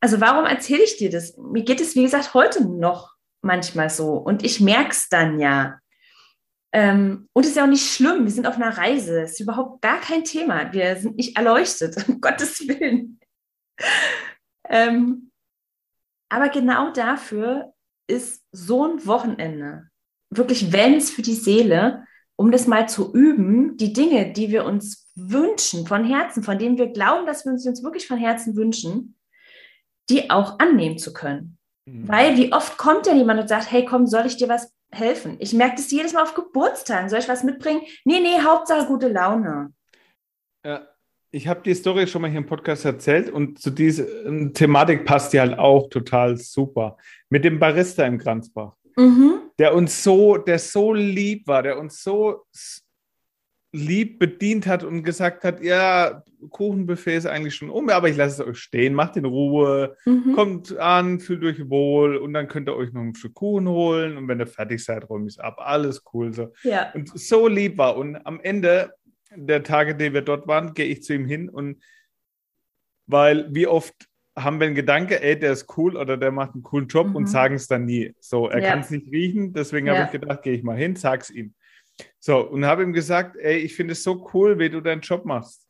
also 0.00 0.20
warum 0.20 0.44
erzähle 0.44 0.84
ich 0.84 0.98
dir 0.98 1.10
das? 1.10 1.38
Mir 1.38 1.62
geht 1.62 1.80
es, 1.80 1.94
wie 1.94 2.02
gesagt, 2.02 2.34
heute 2.34 2.62
noch 2.68 3.14
manchmal 3.40 3.88
so. 3.88 4.12
Und 4.12 4.44
ich 4.44 4.60
merke 4.60 4.90
es 4.90 5.08
dann 5.08 5.40
ja. 5.40 5.78
Ähm, 6.74 7.28
und 7.32 7.44
es 7.44 7.50
ist 7.50 7.56
ja 7.56 7.62
auch 7.62 7.68
nicht 7.68 7.88
schlimm. 7.88 8.24
Wir 8.24 8.32
sind 8.32 8.48
auf 8.48 8.56
einer 8.56 8.76
Reise. 8.76 9.22
Es 9.22 9.34
ist 9.34 9.40
überhaupt 9.40 9.80
gar 9.80 10.00
kein 10.00 10.24
Thema. 10.24 10.72
Wir 10.72 10.96
sind 10.96 11.16
nicht 11.16 11.36
erleuchtet, 11.36 11.96
um 12.08 12.20
Gottes 12.20 12.66
Willen. 12.66 13.20
ähm, 14.68 15.30
aber 16.28 16.48
genau 16.48 16.90
dafür 16.90 17.72
ist 18.08 18.42
so 18.50 18.84
ein 18.86 19.06
Wochenende 19.06 19.88
wirklich 20.30 20.72
Wellness 20.72 21.10
für 21.10 21.22
die 21.22 21.34
Seele, 21.34 22.04
um 22.34 22.50
das 22.50 22.66
mal 22.66 22.88
zu 22.88 23.14
üben, 23.14 23.76
die 23.76 23.92
Dinge, 23.92 24.32
die 24.32 24.50
wir 24.50 24.64
uns 24.64 25.08
wünschen 25.14 25.86
von 25.86 26.04
Herzen, 26.04 26.42
von 26.42 26.58
denen 26.58 26.76
wir 26.76 26.88
glauben, 26.88 27.24
dass 27.24 27.44
wir 27.44 27.52
uns, 27.52 27.64
uns 27.66 27.84
wirklich 27.84 28.08
von 28.08 28.18
Herzen 28.18 28.56
wünschen, 28.56 29.16
die 30.10 30.28
auch 30.28 30.58
annehmen 30.58 30.98
zu 30.98 31.12
können. 31.12 31.56
Mhm. 31.86 32.08
Weil 32.08 32.36
wie 32.36 32.52
oft 32.52 32.76
kommt 32.78 33.06
ja 33.06 33.14
jemand 33.14 33.40
und 33.40 33.48
sagt, 33.48 33.70
hey, 33.70 33.84
komm, 33.84 34.08
soll 34.08 34.26
ich 34.26 34.36
dir 34.36 34.48
was 34.48 34.73
helfen? 34.94 35.36
Ich 35.40 35.52
merke 35.52 35.76
das 35.76 35.90
jedes 35.90 36.12
Mal 36.12 36.22
auf 36.22 36.34
Geburtstagen. 36.34 37.08
Soll 37.08 37.18
ich 37.18 37.28
was 37.28 37.44
mitbringen? 37.44 37.82
Nee, 38.04 38.20
nee, 38.20 38.40
Hauptsache 38.40 38.86
gute 38.86 39.08
Laune. 39.08 39.72
Ja, 40.64 40.86
ich 41.30 41.48
habe 41.48 41.62
die 41.62 41.74
Story 41.74 42.06
schon 42.06 42.22
mal 42.22 42.30
hier 42.30 42.38
im 42.38 42.46
Podcast 42.46 42.84
erzählt 42.84 43.28
und 43.28 43.58
zu 43.58 43.70
dieser 43.70 44.26
ähm, 44.26 44.54
Thematik 44.54 45.04
passt 45.04 45.32
die 45.32 45.40
halt 45.40 45.58
auch 45.58 45.88
total 45.88 46.36
super. 46.36 46.96
Mit 47.28 47.44
dem 47.44 47.58
Barista 47.58 48.04
im 48.06 48.18
Kranzbach. 48.18 48.74
Mhm. 48.96 49.50
der 49.58 49.74
uns 49.74 50.02
so, 50.02 50.36
der 50.36 50.58
so 50.58 50.92
lieb 50.92 51.46
war, 51.46 51.62
der 51.62 51.78
uns 51.78 52.02
so 52.02 52.44
lieb 53.74 54.20
bedient 54.20 54.68
hat 54.68 54.84
und 54.84 55.02
gesagt 55.02 55.42
hat, 55.42 55.60
ja, 55.60 56.22
Kuchenbuffet 56.50 57.16
ist 57.16 57.26
eigentlich 57.26 57.56
schon 57.56 57.70
um, 57.70 57.88
aber 57.88 58.08
ich 58.08 58.16
lasse 58.16 58.40
es 58.40 58.48
euch 58.48 58.58
stehen, 58.58 58.94
macht 58.94 59.16
in 59.16 59.24
Ruhe, 59.24 59.96
mhm. 60.04 60.32
kommt 60.32 60.78
an, 60.78 61.18
fühlt 61.18 61.42
euch 61.42 61.68
wohl 61.68 62.16
und 62.16 62.34
dann 62.34 62.46
könnt 62.46 62.68
ihr 62.68 62.76
euch 62.76 62.92
noch 62.92 63.02
ein 63.02 63.16
Stück 63.16 63.34
Kuchen 63.34 63.68
holen 63.68 64.16
und 64.16 64.28
wenn 64.28 64.38
ihr 64.38 64.46
fertig 64.46 64.84
seid, 64.84 65.10
räume 65.10 65.26
ich 65.26 65.34
es 65.34 65.38
ab, 65.40 65.56
alles 65.58 66.04
cool 66.12 66.32
so. 66.32 66.52
Ja. 66.62 66.92
Und 66.92 67.18
so 67.18 67.48
lieb 67.48 67.76
war 67.76 67.96
und 67.96 68.14
am 68.24 68.38
Ende 68.40 68.94
der 69.34 69.64
Tage, 69.64 69.96
die 69.96 70.12
wir 70.12 70.22
dort 70.22 70.46
waren, 70.46 70.74
gehe 70.74 70.86
ich 70.86 71.02
zu 71.02 71.12
ihm 71.12 71.26
hin 71.26 71.48
und 71.48 71.82
weil 73.06 73.52
wie 73.52 73.66
oft 73.66 74.08
haben 74.36 74.60
wir 74.60 74.66
einen 74.66 74.76
Gedanke, 74.76 75.20
ey, 75.20 75.36
der 75.36 75.52
ist 75.52 75.76
cool 75.76 75.96
oder 75.96 76.16
der 76.16 76.30
macht 76.30 76.54
einen 76.54 76.62
coolen 76.62 76.86
Job 76.86 77.08
mhm. 77.08 77.16
und 77.16 77.26
sagen 77.26 77.56
es 77.56 77.66
dann 77.66 77.86
nie. 77.86 78.14
So, 78.20 78.48
er 78.48 78.62
ja. 78.62 78.70
kann 78.70 78.80
es 78.80 78.90
nicht 78.90 79.10
riechen, 79.10 79.52
deswegen 79.52 79.88
ja. 79.88 79.94
habe 79.94 80.04
ich 80.04 80.12
gedacht, 80.12 80.42
gehe 80.42 80.54
ich 80.54 80.62
mal 80.62 80.76
hin, 80.76 80.94
sag's 80.94 81.30
ihm. 81.30 81.54
So, 82.18 82.40
und 82.40 82.64
habe 82.64 82.82
ihm 82.82 82.92
gesagt, 82.92 83.36
ey, 83.36 83.58
ich 83.58 83.74
finde 83.74 83.92
es 83.92 84.02
so 84.02 84.28
cool, 84.34 84.58
wie 84.58 84.70
du 84.70 84.80
deinen 84.80 85.02
Job 85.02 85.24
machst. 85.24 85.68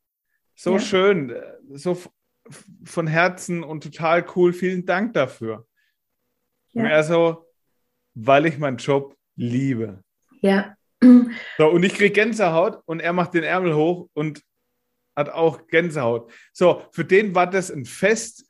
So 0.54 0.74
ja. 0.74 0.78
schön, 0.78 1.34
so 1.72 1.98
von 2.84 3.06
Herzen 3.06 3.64
und 3.64 3.82
total 3.82 4.24
cool. 4.36 4.52
Vielen 4.52 4.84
Dank 4.86 5.14
dafür. 5.14 5.66
Ja. 6.72 6.82
Und 6.82 6.88
er 6.88 7.02
so, 7.02 7.46
weil 8.14 8.46
ich 8.46 8.58
meinen 8.58 8.76
Job 8.76 9.16
liebe. 9.36 10.02
Ja. 10.40 10.76
So, 11.58 11.68
und 11.68 11.84
ich 11.84 11.94
kriege 11.94 12.10
Gänsehaut 12.10 12.82
und 12.86 13.00
er 13.00 13.12
macht 13.12 13.34
den 13.34 13.44
Ärmel 13.44 13.74
hoch 13.74 14.08
und 14.14 14.42
hat 15.14 15.28
auch 15.28 15.66
Gänsehaut. 15.66 16.32
So, 16.52 16.82
für 16.92 17.04
den 17.04 17.34
war 17.34 17.48
das 17.48 17.70
ein 17.70 17.84
Fest, 17.84 18.46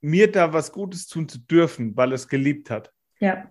mir 0.00 0.30
da 0.30 0.52
was 0.52 0.72
Gutes 0.72 1.06
tun 1.06 1.28
zu 1.28 1.38
dürfen, 1.38 1.96
weil 1.96 2.12
er 2.12 2.16
es 2.16 2.28
geliebt 2.28 2.70
hat. 2.70 2.92
Ja. 3.20 3.50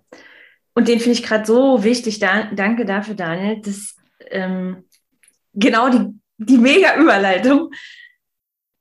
Und 0.75 0.87
den 0.87 0.99
finde 0.99 1.19
ich 1.19 1.23
gerade 1.23 1.45
so 1.45 1.83
wichtig. 1.83 2.19
Da, 2.19 2.49
danke 2.53 2.85
dafür, 2.85 3.15
Daniel. 3.15 3.61
Das 3.61 3.95
ähm, 4.29 4.85
genau 5.53 5.89
die, 5.89 6.19
die 6.37 6.57
mega 6.57 6.95
Überleitung, 6.97 7.71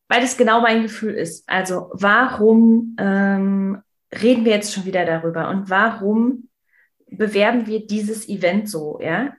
weil 0.08 0.20
das 0.20 0.36
genau 0.36 0.60
mein 0.60 0.82
Gefühl 0.82 1.14
ist. 1.14 1.48
Also 1.48 1.90
warum 1.92 2.96
ähm, 2.98 3.82
reden 4.12 4.44
wir 4.44 4.52
jetzt 4.52 4.72
schon 4.72 4.84
wieder 4.84 5.04
darüber 5.04 5.48
und 5.48 5.70
warum 5.70 6.48
bewerben 7.06 7.66
wir 7.66 7.86
dieses 7.86 8.28
Event 8.28 8.68
so, 8.68 8.98
ja? 9.00 9.34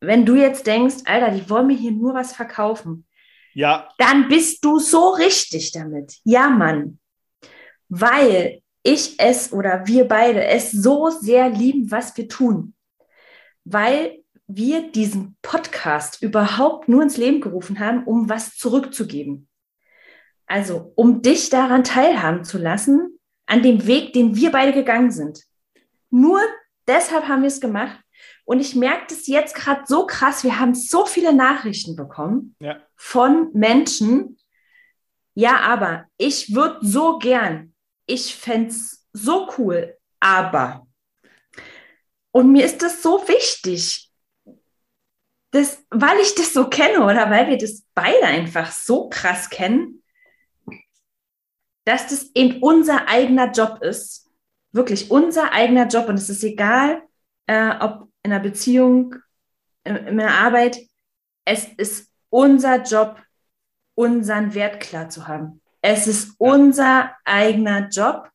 Wenn 0.00 0.26
du 0.26 0.34
jetzt 0.34 0.66
denkst, 0.66 0.96
Alter, 1.06 1.30
die 1.30 1.48
wollen 1.48 1.68
mir 1.68 1.76
hier 1.76 1.90
nur 1.90 2.14
was 2.14 2.36
verkaufen, 2.36 3.06
ja. 3.54 3.88
dann 3.98 4.28
bist 4.28 4.64
du 4.64 4.78
so 4.78 5.08
richtig 5.10 5.72
damit. 5.72 6.18
Ja, 6.22 6.50
Mann. 6.50 6.98
Weil 7.88 8.60
ich 8.86 9.18
es 9.18 9.52
oder 9.52 9.86
wir 9.86 10.06
beide 10.06 10.44
es 10.44 10.70
so 10.70 11.10
sehr 11.10 11.48
lieben, 11.50 11.90
was 11.90 12.16
wir 12.16 12.28
tun. 12.28 12.74
Weil 13.64 14.22
wir 14.46 14.92
diesen 14.92 15.36
Podcast 15.42 16.22
überhaupt 16.22 16.88
nur 16.88 17.02
ins 17.02 17.16
Leben 17.16 17.40
gerufen 17.40 17.80
haben, 17.80 18.04
um 18.04 18.28
was 18.28 18.54
zurückzugeben. 18.54 19.48
Also, 20.46 20.92
um 20.94 21.20
dich 21.22 21.50
daran 21.50 21.82
teilhaben 21.82 22.44
zu 22.44 22.58
lassen, 22.58 23.18
an 23.46 23.62
dem 23.62 23.86
Weg, 23.86 24.12
den 24.12 24.36
wir 24.36 24.52
beide 24.52 24.72
gegangen 24.72 25.10
sind. 25.10 25.42
Nur 26.10 26.40
deshalb 26.86 27.26
haben 27.26 27.42
wir 27.42 27.48
es 27.48 27.60
gemacht. 27.60 28.00
Und 28.44 28.60
ich 28.60 28.76
merke 28.76 29.06
das 29.08 29.26
jetzt 29.26 29.56
gerade 29.56 29.82
so 29.86 30.06
krass. 30.06 30.44
Wir 30.44 30.60
haben 30.60 30.74
so 30.74 31.04
viele 31.04 31.32
Nachrichten 31.32 31.96
bekommen 31.96 32.54
ja. 32.60 32.76
von 32.94 33.50
Menschen. 33.52 34.38
Ja, 35.34 35.58
aber 35.60 36.06
ich 36.16 36.54
würde 36.54 36.78
so 36.82 37.18
gern 37.18 37.74
ich 38.06 38.36
fände 38.36 38.70
es 38.70 39.06
so 39.12 39.48
cool, 39.58 39.96
aber. 40.20 40.86
Und 42.30 42.52
mir 42.52 42.64
ist 42.64 42.82
das 42.82 43.02
so 43.02 43.26
wichtig, 43.28 44.10
dass, 45.50 45.82
weil 45.90 46.18
ich 46.20 46.34
das 46.34 46.52
so 46.52 46.68
kenne 46.68 47.02
oder 47.04 47.30
weil 47.30 47.48
wir 47.48 47.56
das 47.56 47.84
beide 47.94 48.24
einfach 48.24 48.70
so 48.70 49.08
krass 49.08 49.48
kennen, 49.48 50.02
dass 51.84 52.08
das 52.08 52.30
eben 52.34 52.62
unser 52.62 53.08
eigener 53.08 53.50
Job 53.52 53.82
ist. 53.82 54.28
Wirklich 54.72 55.10
unser 55.10 55.52
eigener 55.52 55.86
Job. 55.86 56.08
Und 56.08 56.16
es 56.16 56.28
ist 56.28 56.44
egal, 56.44 57.02
äh, 57.46 57.70
ob 57.80 58.10
in 58.22 58.32
einer 58.32 58.42
Beziehung, 58.42 59.14
in, 59.84 59.96
in 59.96 60.20
einer 60.20 60.34
Arbeit, 60.34 60.78
es 61.44 61.66
ist 61.76 62.12
unser 62.28 62.82
Job, 62.82 63.22
unseren 63.94 64.52
Wert 64.52 64.80
klar 64.80 65.08
zu 65.08 65.26
haben. 65.28 65.62
Es 65.88 66.08
ist 66.08 66.34
unser 66.38 67.14
eigener 67.24 67.88
Job, 67.90 68.28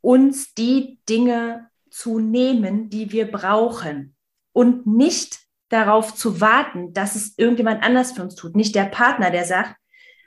uns 0.00 0.54
die 0.54 1.00
Dinge 1.08 1.68
zu 1.90 2.20
nehmen, 2.20 2.88
die 2.88 3.10
wir 3.10 3.28
brauchen 3.28 4.14
und 4.52 4.86
nicht 4.86 5.40
darauf 5.70 6.14
zu 6.14 6.40
warten, 6.40 6.92
dass 6.92 7.16
es 7.16 7.36
irgendjemand 7.36 7.82
anders 7.82 8.12
für 8.12 8.22
uns 8.22 8.36
tut. 8.36 8.54
Nicht 8.54 8.76
der 8.76 8.84
Partner, 8.84 9.32
der 9.32 9.44
sagt, 9.44 9.74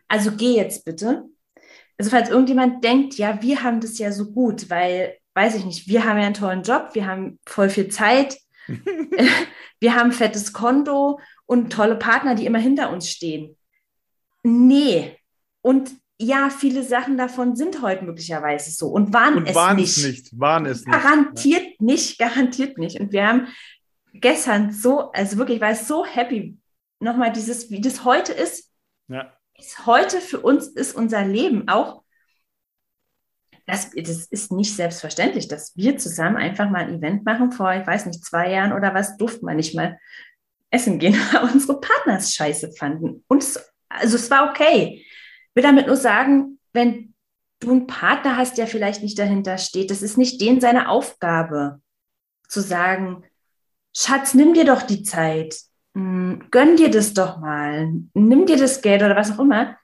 also 0.09 0.33
geh 0.33 0.57
jetzt 0.57 0.83
bitte. 0.83 1.23
Also 1.97 2.11
falls 2.11 2.29
irgendjemand 2.29 2.83
denkt, 2.83 3.13
ja, 3.13 3.41
wir 3.41 3.63
haben 3.63 3.79
das 3.79 3.97
ja 3.97 4.11
so 4.11 4.29
gut, 4.33 4.69
weil, 4.69 5.17
weiß 5.35 5.55
ich 5.55 5.63
nicht, 5.63 5.87
wir 5.87 6.03
haben 6.03 6.17
ja 6.19 6.25
einen 6.25 6.33
tollen 6.33 6.63
Job, 6.63 6.89
wir 6.95 7.07
haben 7.07 7.39
voll 7.45 7.69
viel 7.69 7.87
Zeit, 7.87 8.37
wir 9.79 9.95
haben 9.95 10.11
fettes 10.11 10.51
Konto 10.51 11.17
und 11.45 11.71
tolle 11.71 11.95
Partner, 11.95 12.35
die 12.35 12.45
immer 12.45 12.59
hinter 12.59 12.89
uns 12.89 13.09
stehen. 13.09 13.55
Nee. 14.43 15.17
Und 15.61 15.91
ja, 16.17 16.49
viele 16.49 16.83
Sachen 16.83 17.17
davon 17.17 17.55
sind 17.55 17.81
heute 17.81 18.05
möglicherweise 18.05 18.71
so 18.71 18.87
und 18.87 19.13
waren 19.13 19.35
und 19.35 19.49
es 19.49 19.55
waren 19.55 19.75
nicht. 19.75 19.97
Es 19.97 20.05
nicht. 20.05 20.39
Waren 20.39 20.65
es 20.65 20.85
nicht. 20.85 20.91
Garantiert 20.91 21.81
nicht, 21.81 22.17
garantiert 22.17 22.77
nicht. 22.77 22.99
Und 22.99 23.11
wir 23.11 23.27
haben 23.27 23.47
gestern 24.13 24.71
so, 24.71 25.11
also 25.11 25.37
wirklich, 25.37 25.57
ich 25.57 25.61
war 25.61 25.75
so 25.75 26.05
happy, 26.05 26.57
nochmal 26.99 27.33
dieses, 27.33 27.69
wie 27.69 27.81
das 27.81 28.05
heute 28.05 28.31
ist. 28.31 28.71
Ja. 29.09 29.33
Ist 29.57 29.85
heute 29.85 30.21
für 30.21 30.39
uns 30.39 30.67
ist 30.67 30.95
unser 30.95 31.25
Leben 31.25 31.67
auch, 31.67 32.03
das, 33.65 33.89
das 33.91 34.27
ist 34.27 34.51
nicht 34.51 34.75
selbstverständlich, 34.75 35.47
dass 35.47 35.75
wir 35.75 35.97
zusammen 35.97 36.37
einfach 36.37 36.69
mal 36.69 36.85
ein 36.85 36.95
Event 36.95 37.25
machen. 37.25 37.51
Vor, 37.51 37.73
ich 37.73 37.85
weiß 37.85 38.05
nicht, 38.05 38.23
zwei 38.23 38.51
Jahren 38.51 38.73
oder 38.73 38.93
was, 38.93 39.17
durften 39.17 39.45
wir 39.47 39.55
nicht 39.55 39.75
mal 39.75 39.99
essen 40.69 40.97
gehen, 40.99 41.13
weil 41.33 41.51
unsere 41.51 41.79
Partners 41.81 42.33
scheiße 42.33 42.71
fanden. 42.73 43.23
Und 43.27 43.43
es, 43.43 43.59
also 43.89 44.15
es 44.15 44.29
war 44.29 44.49
okay 44.49 45.04
will 45.55 45.63
damit 45.63 45.87
nur 45.87 45.95
sagen, 45.95 46.59
wenn 46.73 47.13
du 47.59 47.71
einen 47.71 47.87
Partner 47.87 48.37
hast, 48.37 48.57
der 48.57 48.67
vielleicht 48.67 49.01
nicht 49.01 49.17
dahinter 49.17 49.57
steht, 49.57 49.89
das 49.89 50.01
ist 50.01 50.17
nicht 50.17 50.41
den 50.41 50.61
seine 50.61 50.89
Aufgabe, 50.89 51.81
zu 52.47 52.61
sagen, 52.61 53.23
Schatz, 53.95 54.33
nimm 54.33 54.53
dir 54.53 54.65
doch 54.65 54.81
die 54.81 55.03
Zeit, 55.03 55.57
hm, 55.95 56.47
gönn 56.51 56.75
dir 56.75 56.91
das 56.91 57.13
doch 57.13 57.39
mal, 57.39 57.91
nimm 58.13 58.45
dir 58.45 58.57
das 58.57 58.81
Geld 58.81 59.01
oder 59.01 59.15
was 59.15 59.31
auch 59.31 59.39
immer. 59.39 59.77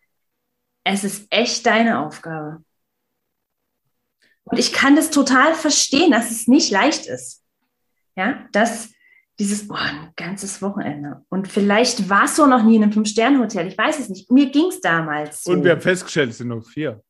Es 0.83 1.03
ist 1.03 1.27
echt 1.29 1.65
deine 1.65 1.99
Aufgabe. 1.99 2.63
Und 4.43 4.57
ich 4.57 4.73
kann 4.73 4.95
das 4.95 5.11
total 5.11 5.53
verstehen, 5.53 6.11
dass 6.11 6.31
es 6.31 6.47
nicht 6.47 6.71
leicht 6.71 7.05
ist. 7.05 7.43
Ja, 8.15 8.47
dass 8.51 8.91
dieses, 9.41 9.67
oh, 9.71 9.73
ein 9.73 10.11
ganzes 10.15 10.61
Wochenende. 10.61 11.25
Und 11.29 11.47
vielleicht 11.47 12.07
warst 12.09 12.37
du 12.37 12.45
noch 12.45 12.63
nie 12.63 12.75
in 12.75 12.83
einem 12.83 12.91
Fünf-Sterne-Hotel. 12.91 13.67
Ich 13.67 13.77
weiß 13.77 13.97
es 13.97 14.07
nicht. 14.07 14.29
Mir 14.29 14.51
ging 14.51 14.67
es 14.67 14.79
damals. 14.81 15.43
So. 15.43 15.51
Und 15.51 15.63
wir 15.63 15.71
haben 15.71 15.81
festgestellt, 15.81 16.29
es 16.29 16.37
sind 16.37 16.49
nur 16.49 16.61
vier. 16.61 17.01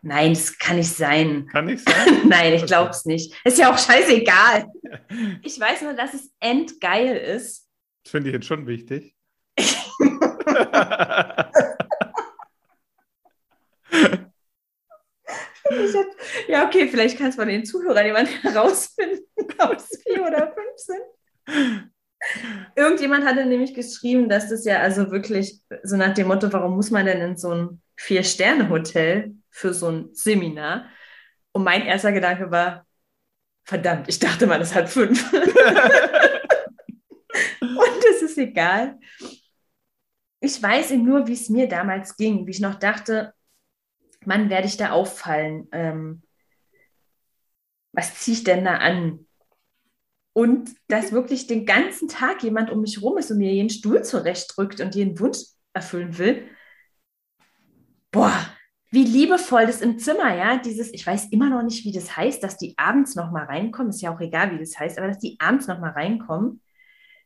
Nein, 0.00 0.34
das 0.34 0.56
kann 0.56 0.76
nicht 0.76 0.92
sein. 0.92 1.48
Kann 1.50 1.64
nicht 1.64 1.82
sein? 1.84 2.20
Nein, 2.28 2.52
ich 2.52 2.66
glaube 2.66 2.90
es 2.90 3.04
nicht. 3.04 3.34
Ist 3.44 3.58
ja 3.58 3.72
auch 3.72 3.78
scheißegal. 3.78 4.66
ich 5.42 5.58
weiß 5.58 5.82
nur, 5.82 5.94
dass 5.94 6.14
es 6.14 6.30
endgeil 6.38 7.16
ist. 7.16 7.68
Das 8.04 8.12
finde 8.12 8.28
ich 8.28 8.34
jetzt 8.34 8.46
schon 8.46 8.68
wichtig. 8.68 9.16
ja, 16.46 16.64
okay, 16.64 16.86
vielleicht 16.86 17.18
kannst 17.18 17.38
du 17.38 17.42
von 17.42 17.48
den 17.48 17.64
Zuhörern 17.64 18.06
jemanden 18.06 18.34
herausfinden, 18.42 19.24
ob 19.58 19.72
es 19.72 20.00
vier 20.04 20.22
oder 20.22 20.52
fünf 20.54 20.76
sind. 20.76 21.02
Irgendjemand 22.74 23.24
hatte 23.24 23.46
nämlich 23.46 23.74
geschrieben, 23.74 24.28
dass 24.28 24.48
das 24.48 24.64
ja 24.64 24.80
also 24.80 25.10
wirklich 25.10 25.60
so 25.82 25.96
nach 25.96 26.14
dem 26.14 26.28
Motto, 26.28 26.52
warum 26.52 26.76
muss 26.76 26.90
man 26.90 27.06
denn 27.06 27.20
in 27.20 27.36
so 27.36 27.52
ein 27.52 27.82
Vier-Sterne-Hotel 27.96 29.34
für 29.50 29.72
so 29.72 29.88
ein 29.90 30.08
Seminar? 30.12 30.86
Und 31.52 31.64
mein 31.64 31.82
erster 31.82 32.12
Gedanke 32.12 32.50
war, 32.50 32.86
verdammt, 33.64 34.08
ich 34.08 34.18
dachte 34.18 34.46
mal, 34.46 34.58
das 34.58 34.74
hat 34.74 34.88
fünf. 34.88 35.32
Und 37.60 38.04
es 38.10 38.22
ist 38.22 38.38
egal. 38.38 38.98
Ich 40.40 40.62
weiß 40.62 40.92
eben 40.92 41.04
nur, 41.04 41.26
wie 41.26 41.32
es 41.32 41.48
mir 41.48 41.68
damals 41.68 42.16
ging, 42.16 42.46
wie 42.46 42.50
ich 42.50 42.60
noch 42.60 42.76
dachte, 42.76 43.34
Mann, 44.24 44.50
werde 44.50 44.66
ich 44.66 44.76
da 44.76 44.90
auffallen? 44.90 45.68
Ähm, 45.72 46.22
was 47.92 48.18
ziehe 48.18 48.36
ich 48.36 48.44
denn 48.44 48.64
da 48.64 48.76
an? 48.76 49.25
Und 50.36 50.76
dass 50.88 51.12
wirklich 51.12 51.46
den 51.46 51.64
ganzen 51.64 52.08
Tag 52.08 52.42
jemand 52.42 52.68
um 52.68 52.82
mich 52.82 53.00
rum 53.00 53.16
ist 53.16 53.30
und 53.30 53.38
mir 53.38 53.54
jeden 53.54 53.70
Stuhl 53.70 54.04
zurechtdrückt 54.04 54.82
und 54.82 54.94
jeden 54.94 55.18
Wunsch 55.18 55.38
erfüllen 55.72 56.18
will. 56.18 56.46
Boah, 58.10 58.34
wie 58.90 59.04
liebevoll 59.04 59.64
das 59.64 59.80
im 59.80 59.98
Zimmer, 59.98 60.36
ja, 60.36 60.58
dieses, 60.58 60.92
ich 60.92 61.06
weiß 61.06 61.28
immer 61.30 61.48
noch 61.48 61.62
nicht, 61.62 61.86
wie 61.86 61.92
das 61.92 62.18
heißt, 62.18 62.42
dass 62.42 62.58
die 62.58 62.74
abends 62.76 63.14
noch 63.14 63.30
mal 63.30 63.44
reinkommen, 63.44 63.88
ist 63.88 64.02
ja 64.02 64.14
auch 64.14 64.20
egal, 64.20 64.52
wie 64.52 64.58
das 64.58 64.78
heißt, 64.78 64.98
aber 64.98 65.08
dass 65.08 65.20
die 65.20 65.40
abends 65.40 65.68
noch 65.68 65.80
mal 65.80 65.92
reinkommen. 65.92 66.60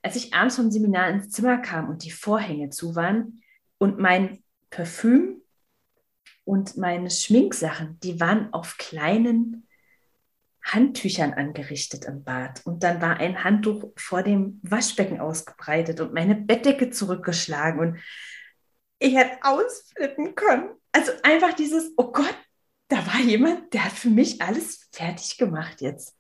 Als 0.03 0.15
ich 0.15 0.33
abends 0.33 0.55
vom 0.55 0.71
Seminar 0.71 1.09
ins 1.09 1.31
Zimmer 1.31 1.59
kam 1.59 1.89
und 1.89 2.05
die 2.05 2.13
Vorhänge 2.13 2.71
zu 2.71 2.95
waren 2.95 3.43
und 3.79 3.99
mein 3.99 4.45
Parfüm 4.71 5.43
und 6.45 6.77
meine 6.77 7.11
Schminksachen, 7.11 7.99
die 8.05 8.21
waren 8.21 8.53
auf 8.53 8.77
kleinen 8.79 9.67
Handtüchern 10.63 11.33
angerichtet 11.33 12.05
im 12.05 12.23
Bad. 12.23 12.61
Und 12.65 12.83
dann 12.83 13.01
war 13.01 13.19
ein 13.19 13.45
Handtuch 13.45 13.93
vor 13.97 14.23
dem 14.23 14.61
Waschbecken 14.63 15.21
ausgebreitet 15.21 16.01
und 16.01 16.13
meine 16.13 16.35
Bettdecke 16.35 16.91
zurückgeschlagen. 16.91 17.81
Und 17.81 17.99
ich 18.99 19.17
hätte 19.17 19.39
ausflippen 19.43 20.35
können. 20.35 20.71
Also 20.93 21.13
einfach 21.23 21.55
dieses, 21.55 21.93
oh 21.97 22.13
Gott, 22.13 22.35
da 22.89 23.07
war 23.07 23.21
jemand, 23.21 23.73
der 23.73 23.85
hat 23.85 23.93
für 23.93 24.11
mich 24.11 24.43
alles 24.43 24.89
fertig 24.93 25.39
gemacht 25.39 25.81
jetzt. 25.81 26.15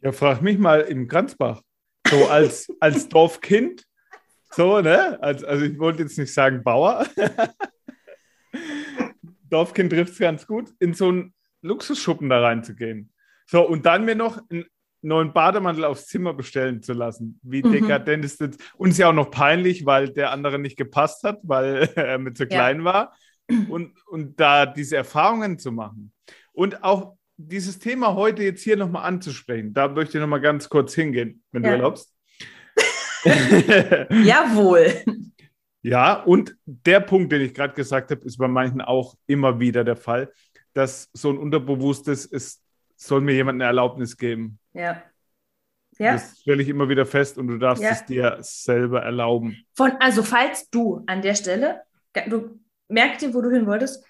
Ja, 0.00 0.12
frag 0.12 0.42
mich 0.42 0.58
mal 0.58 0.80
im 0.80 1.08
Kranzbach. 1.08 1.62
So 2.08 2.26
als, 2.26 2.68
als 2.80 3.08
Dorfkind. 3.08 3.84
So, 4.50 4.80
ne? 4.80 5.18
Also, 5.22 5.46
also 5.46 5.64
ich 5.64 5.78
wollte 5.78 6.02
jetzt 6.02 6.18
nicht 6.18 6.34
sagen 6.34 6.62
Bauer. 6.62 7.06
Dorfkind 9.48 9.92
trifft 9.92 10.12
es 10.12 10.18
ganz 10.18 10.46
gut, 10.46 10.72
in 10.78 10.94
so 10.94 11.08
einen 11.08 11.34
Luxusschuppen 11.60 12.28
da 12.28 12.40
reinzugehen. 12.40 13.11
So, 13.52 13.68
und 13.68 13.84
dann 13.84 14.06
mir 14.06 14.14
noch 14.14 14.40
einen 14.48 14.64
neuen 15.02 15.34
Bademantel 15.34 15.84
aufs 15.84 16.06
Zimmer 16.06 16.32
bestellen 16.32 16.82
zu 16.82 16.94
lassen. 16.94 17.38
Wie 17.42 17.62
mhm. 17.62 17.72
dekadent 17.72 18.24
ist 18.24 18.40
das? 18.40 18.56
Und 18.78 18.92
ist 18.92 18.98
ja 18.98 19.10
auch 19.10 19.12
noch 19.12 19.30
peinlich, 19.30 19.84
weil 19.84 20.08
der 20.08 20.30
andere 20.30 20.58
nicht 20.58 20.78
gepasst 20.78 21.22
hat, 21.22 21.38
weil 21.42 21.90
er 21.94 22.16
mit 22.16 22.38
zu 22.38 22.46
klein 22.46 22.78
ja. 22.78 22.84
war. 22.84 23.16
Und, 23.68 23.92
und 24.06 24.40
da 24.40 24.64
diese 24.64 24.96
Erfahrungen 24.96 25.58
zu 25.58 25.70
machen. 25.70 26.14
Und 26.54 26.82
auch 26.82 27.18
dieses 27.36 27.78
Thema 27.78 28.14
heute 28.14 28.42
jetzt 28.42 28.62
hier 28.62 28.78
nochmal 28.78 29.04
anzusprechen, 29.04 29.74
da 29.74 29.86
möchte 29.86 30.16
ich 30.16 30.22
nochmal 30.22 30.40
ganz 30.40 30.70
kurz 30.70 30.94
hingehen, 30.94 31.42
wenn 31.52 31.62
ja. 31.62 31.72
du 31.72 31.76
erlaubst. 31.76 32.10
Jawohl. 33.24 35.04
Ja, 35.82 36.14
und 36.22 36.56
der 36.64 37.00
Punkt, 37.00 37.30
den 37.32 37.42
ich 37.42 37.52
gerade 37.52 37.74
gesagt 37.74 38.10
habe, 38.10 38.24
ist 38.24 38.38
bei 38.38 38.48
manchen 38.48 38.80
auch 38.80 39.14
immer 39.26 39.60
wieder 39.60 39.84
der 39.84 39.96
Fall, 39.96 40.32
dass 40.72 41.10
so 41.12 41.28
ein 41.28 41.36
unterbewusstes, 41.36 42.24
es 42.24 42.61
soll 43.06 43.20
mir 43.20 43.34
jemand 43.34 43.56
eine 43.56 43.64
Erlaubnis 43.64 44.16
geben. 44.16 44.58
Ja. 44.72 45.02
Ja. 45.98 46.14
Das 46.14 46.40
stelle 46.40 46.62
ich 46.62 46.68
immer 46.68 46.88
wieder 46.88 47.04
fest 47.04 47.36
und 47.38 47.48
du 47.48 47.58
darfst 47.58 47.82
ja. 47.82 47.90
es 47.90 48.04
dir 48.06 48.38
selber 48.40 49.02
erlauben. 49.02 49.64
Von, 49.74 49.92
also 50.00 50.22
falls 50.22 50.70
du 50.70 51.02
an 51.06 51.20
der 51.20 51.34
Stelle, 51.34 51.82
du 52.28 52.58
merkst 52.88 53.22
dir, 53.22 53.34
wo 53.34 53.42
du 53.42 53.50
hin 53.50 53.66
wolltest, 53.66 54.04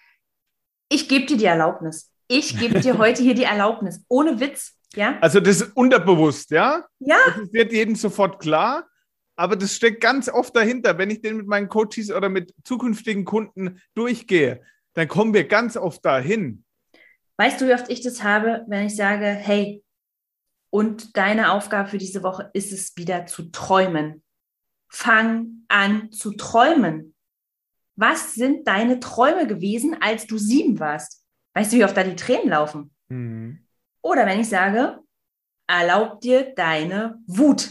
ich 0.88 1.08
gebe 1.08 1.26
dir 1.26 1.36
die 1.36 1.44
Erlaubnis. 1.46 2.12
Ich 2.28 2.58
gebe 2.58 2.80
dir 2.80 2.98
heute 2.98 3.22
hier 3.22 3.34
die 3.34 3.44
Erlaubnis. 3.44 4.04
Ohne 4.08 4.40
Witz. 4.40 4.78
Ja? 4.94 5.18
Also 5.20 5.40
das 5.40 5.60
ist 5.60 5.76
unterbewusst, 5.76 6.50
ja? 6.50 6.84
Ja. 7.00 7.18
Das 7.26 7.52
wird 7.52 7.72
jedem 7.72 7.94
sofort 7.96 8.40
klar. 8.40 8.88
Aber 9.34 9.56
das 9.56 9.74
steckt 9.74 10.00
ganz 10.00 10.28
oft 10.28 10.54
dahinter. 10.54 10.98
Wenn 10.98 11.10
ich 11.10 11.22
den 11.22 11.38
mit 11.38 11.46
meinen 11.46 11.68
Coaches 11.68 12.10
oder 12.10 12.28
mit 12.28 12.54
zukünftigen 12.64 13.24
Kunden 13.24 13.80
durchgehe, 13.94 14.60
dann 14.94 15.08
kommen 15.08 15.32
wir 15.34 15.48
ganz 15.48 15.76
oft 15.76 16.04
dahin. 16.04 16.64
Weißt 17.36 17.60
du, 17.60 17.68
wie 17.68 17.74
oft 17.74 17.90
ich 17.90 18.02
das 18.02 18.22
habe, 18.22 18.64
wenn 18.68 18.86
ich 18.86 18.96
sage, 18.96 19.26
hey, 19.26 19.82
und 20.70 21.16
deine 21.16 21.52
Aufgabe 21.52 21.88
für 21.88 21.98
diese 21.98 22.22
Woche 22.22 22.50
ist 22.54 22.72
es 22.72 22.96
wieder 22.96 23.26
zu 23.26 23.50
träumen. 23.50 24.22
Fang 24.88 25.64
an 25.68 26.10
zu 26.12 26.32
träumen. 26.32 27.14
Was 27.96 28.34
sind 28.34 28.66
deine 28.66 29.00
Träume 29.00 29.46
gewesen, 29.46 29.96
als 30.00 30.26
du 30.26 30.38
sieben 30.38 30.80
warst? 30.80 31.24
Weißt 31.54 31.72
du, 31.72 31.76
wie 31.76 31.84
oft 31.84 31.96
da 31.96 32.04
die 32.04 32.16
Tränen 32.16 32.48
laufen? 32.48 32.94
Mhm. 33.08 33.66
Oder 34.00 34.26
wenn 34.26 34.40
ich 34.40 34.48
sage, 34.48 34.98
erlaub 35.66 36.20
dir 36.20 36.54
deine 36.54 37.22
Wut 37.26 37.70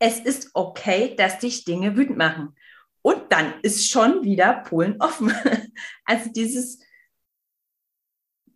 es 0.00 0.18
ist 0.18 0.50
okay, 0.54 1.14
dass 1.14 1.38
dich 1.38 1.64
Dinge 1.64 1.96
wütend 1.96 2.18
machen. 2.18 2.56
Und 3.02 3.30
dann 3.30 3.60
ist 3.62 3.88
schon 3.88 4.24
wieder 4.24 4.64
Polen 4.64 4.96
offen. 4.98 5.32
Also 6.04 6.30
dieses 6.32 6.80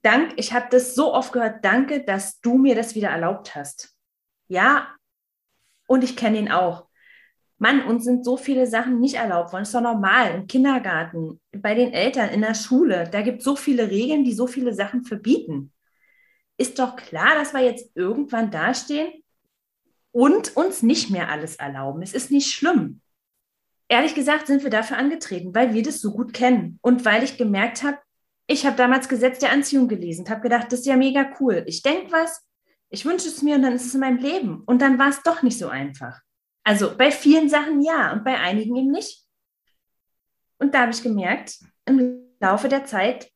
Dank, 0.05 0.35
ich 0.37 0.53
habe 0.53 0.67
das 0.71 0.95
so 0.95 1.15
oft 1.15 1.33
gehört, 1.33 1.65
danke, 1.65 2.05
dass 2.05 2.41
du 2.41 2.59
mir 2.59 2.75
das 2.75 2.95
wieder 2.95 3.09
erlaubt 3.09 3.55
hast. 3.55 3.97
Ja, 4.49 4.89
und 5.87 6.05
ich 6.05 6.17
kenne 6.17 6.39
ihn 6.39 6.53
auch. 6.53 6.89
Mann, 7.57 7.83
uns 7.85 8.05
sind 8.05 8.25
so 8.25 8.37
viele 8.37 8.67
Sachen 8.67 9.01
nicht 9.01 9.15
erlaubt 9.15 9.53
worden. 9.53 9.63
Ist 9.63 9.75
doch 9.75 9.81
normal. 9.81 10.35
Im 10.35 10.47
Kindergarten, 10.47 11.41
bei 11.57 11.75
den 11.75 11.93
Eltern, 11.93 12.29
in 12.29 12.43
der 12.43 12.55
Schule. 12.55 13.09
Da 13.11 13.23
gibt 13.23 13.39
es 13.39 13.45
so 13.45 13.57
viele 13.57 13.91
Regeln, 13.91 14.25
die 14.25 14.35
so 14.35 14.47
viele 14.47 14.75
Sachen 14.75 15.05
verbieten. 15.05 15.73
Ist 16.59 16.79
doch 16.79 16.97
klar, 16.97 17.35
dass 17.37 17.55
wir 17.55 17.63
jetzt 17.63 17.91
irgendwann 17.95 18.51
dastehen 18.51 19.11
und 20.13 20.55
uns 20.57 20.83
nicht 20.83 21.11
mehr 21.11 21.31
alles 21.31 21.57
erlauben. 21.57 22.03
Es 22.03 22.13
ist 22.13 22.31
nicht 22.31 22.53
schlimm. 22.53 23.01
Ehrlich 23.89 24.15
gesagt 24.15 24.49
sind 24.49 24.63
wir 24.63 24.71
dafür 24.71 24.99
angetreten, 24.99 25.55
weil 25.55 25.73
wir 25.73 25.83
das 25.83 26.01
so 26.01 26.13
gut 26.13 26.35
kennen 26.35 26.79
und 26.83 27.05
weil 27.05 27.23
ich 27.23 27.39
gemerkt 27.39 27.83
habe, 27.83 27.99
ich 28.47 28.67
habe 28.67 28.77
damals 28.77 29.09
Gesetz 29.09 29.39
der 29.39 29.53
Anziehung 29.53 29.89
gelesen, 29.89 30.29
habe 30.29 30.43
gedacht, 30.43 30.67
das 30.71 30.81
ist 30.81 30.87
ja 30.87 30.97
mega 30.97 31.31
cool. 31.41 31.65
Ich 31.67 31.83
denke 31.83 32.13
was, 32.13 32.47
ich 32.91 33.05
wünsche 33.05 33.29
es 33.29 33.43
mir 33.43 33.57
und 33.57 33.63
dann 33.63 33.75
ist 33.75 33.87
es 33.87 33.95
in 33.95 34.01
meinem 34.01 34.19
Leben. 34.19 34.63
Und 34.67 34.81
dann 34.83 34.99
war 34.99 35.09
es 35.09 35.23
doch 35.23 35.43
nicht 35.43 35.59
so 35.59 35.69
einfach. 35.69 36.21
Also 36.63 36.97
bei 36.97 37.11
vielen 37.11 37.49
Sachen 37.49 37.83
ja 37.83 38.13
und 38.13 38.25
bei 38.25 38.39
einigen 38.39 38.77
eben 38.77 38.91
nicht. 38.91 39.25
Und 40.59 40.75
da 40.75 40.83
habe 40.83 40.93
ich 40.93 41.03
gemerkt, 41.03 41.59
im 41.87 42.23
Laufe 42.41 42.69
der 42.69 42.85
Zeit, 42.85 43.31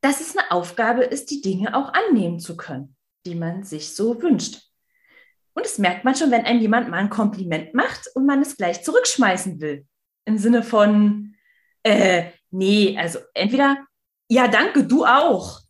dass 0.00 0.20
es 0.20 0.36
eine 0.36 0.50
Aufgabe 0.50 1.04
ist, 1.04 1.30
die 1.30 1.40
Dinge 1.40 1.74
auch 1.74 1.92
annehmen 1.92 2.40
zu 2.40 2.56
können, 2.56 2.96
die 3.24 3.34
man 3.34 3.62
sich 3.62 3.94
so 3.94 4.20
wünscht. 4.20 4.62
Und 5.54 5.64
das 5.64 5.78
merkt 5.78 6.04
man 6.04 6.16
schon, 6.16 6.30
wenn 6.30 6.44
einem 6.44 6.60
jemand 6.60 6.88
mal 6.88 6.96
ein 6.96 7.10
Kompliment 7.10 7.74
macht 7.74 8.08
und 8.14 8.26
man 8.26 8.40
es 8.42 8.56
gleich 8.56 8.82
zurückschmeißen 8.82 9.60
will. 9.60 9.86
Im 10.24 10.38
Sinne 10.38 10.62
von, 10.62 11.31
äh, 11.82 12.30
nee, 12.50 12.96
also 12.98 13.18
entweder, 13.34 13.84
ja, 14.28 14.48
danke, 14.48 14.84
du 14.84 15.04
auch. 15.04 15.60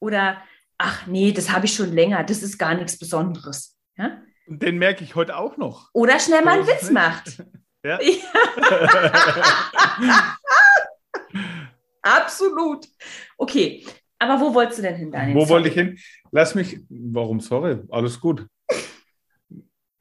Oder, 0.00 0.42
ach 0.78 1.06
nee, 1.06 1.32
das 1.32 1.50
habe 1.50 1.66
ich 1.66 1.74
schon 1.74 1.92
länger, 1.92 2.24
das 2.24 2.42
ist 2.42 2.58
gar 2.58 2.74
nichts 2.74 2.98
Besonderes. 2.98 3.76
Ja? 3.96 4.20
Den 4.46 4.78
merke 4.78 5.04
ich 5.04 5.14
heute 5.14 5.36
auch 5.36 5.56
noch. 5.56 5.90
Oder 5.92 6.18
schnell 6.18 6.44
mal 6.44 6.58
einen 6.58 6.66
Witz 6.66 6.90
macht. 6.90 7.42
Ja. 7.86 7.98
Absolut. 12.00 12.86
Okay, 13.36 13.84
aber 14.18 14.40
wo 14.40 14.54
wolltest 14.54 14.78
du 14.78 14.82
denn 14.84 14.96
hin, 14.96 15.12
Daniel? 15.12 15.36
Wo 15.36 15.46
wollte 15.50 15.68
ich 15.68 15.74
hin? 15.74 15.98
Lass 16.30 16.54
mich, 16.54 16.80
warum, 16.88 17.40
sorry, 17.40 17.80
alles 17.90 18.18
gut 18.18 18.46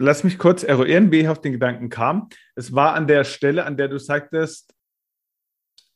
lass 0.04 0.24
mich 0.24 0.38
kurz 0.38 0.64
eruieren, 0.64 1.12
wie 1.12 1.22
ich 1.22 1.28
auf 1.28 1.42
den 1.42 1.54
Gedanken 1.54 1.90
kam. 1.90 2.30
Es 2.56 2.76
war 2.76 2.94
an 2.94 3.08
der 3.08 3.24
Stelle, 3.24 3.66
an 3.66 3.78
der 3.78 3.88
du 3.88 4.00
sagtest, 4.00 4.73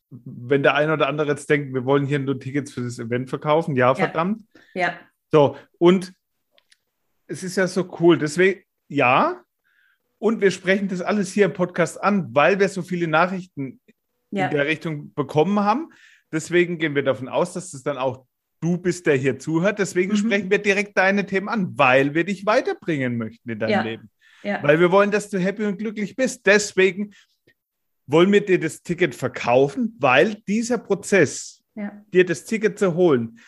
wenn 0.09 0.63
der 0.63 0.75
eine 0.75 0.93
oder 0.93 1.07
andere 1.07 1.29
jetzt 1.29 1.49
denkt, 1.49 1.73
wir 1.73 1.85
wollen 1.85 2.05
hier 2.05 2.19
nur 2.19 2.39
Tickets 2.39 2.71
für 2.71 2.81
das 2.81 2.99
Event 2.99 3.29
verkaufen, 3.29 3.75
ja, 3.75 3.93
verdammt. 3.93 4.43
Ja. 4.73 4.97
So, 5.31 5.57
und 5.77 6.13
es 7.27 7.43
ist 7.43 7.57
ja 7.57 7.67
so 7.67 7.97
cool. 7.99 8.17
Deswegen, 8.17 8.61
ja. 8.87 9.43
Und 10.19 10.41
wir 10.41 10.51
sprechen 10.51 10.87
das 10.87 11.01
alles 11.01 11.31
hier 11.33 11.45
im 11.45 11.53
Podcast 11.53 12.01
an, 12.01 12.33
weil 12.33 12.59
wir 12.59 12.69
so 12.69 12.81
viele 12.81 13.07
Nachrichten 13.07 13.79
ja. 14.31 14.47
in 14.47 14.55
der 14.55 14.65
Richtung 14.65 15.13
bekommen 15.13 15.59
haben. 15.59 15.89
Deswegen 16.31 16.77
gehen 16.77 16.95
wir 16.95 17.03
davon 17.03 17.27
aus, 17.27 17.53
dass 17.53 17.71
das 17.71 17.83
dann 17.83 17.97
auch 17.97 18.25
du 18.61 18.77
bist, 18.77 19.05
der 19.05 19.15
hier 19.15 19.37
zuhört. 19.37 19.79
Deswegen 19.79 20.13
mhm. 20.13 20.17
sprechen 20.17 20.49
wir 20.49 20.59
direkt 20.59 20.97
deine 20.97 21.25
Themen 21.25 21.49
an, 21.49 21.77
weil 21.77 22.13
wir 22.13 22.23
dich 22.23 22.45
weiterbringen 22.45 23.17
möchten 23.17 23.49
in 23.49 23.59
deinem 23.59 23.71
ja. 23.71 23.81
Leben. 23.81 24.09
Ja. 24.43 24.63
Weil 24.63 24.79
wir 24.79 24.91
wollen, 24.91 25.11
dass 25.11 25.29
du 25.29 25.37
happy 25.37 25.65
und 25.65 25.77
glücklich 25.77 26.15
bist. 26.15 26.45
Deswegen 26.45 27.13
wollen 28.07 28.31
wir 28.31 28.43
dir 28.43 28.59
das 28.59 28.81
Ticket 28.81 29.13
verkaufen, 29.13 29.95
weil 29.99 30.35
dieser 30.47 30.77
Prozess, 30.77 31.63
ja. 31.75 32.03
dir 32.13 32.25
das 32.25 32.45
Ticket 32.45 32.79
zu 32.79 32.95
holen, 32.95 33.39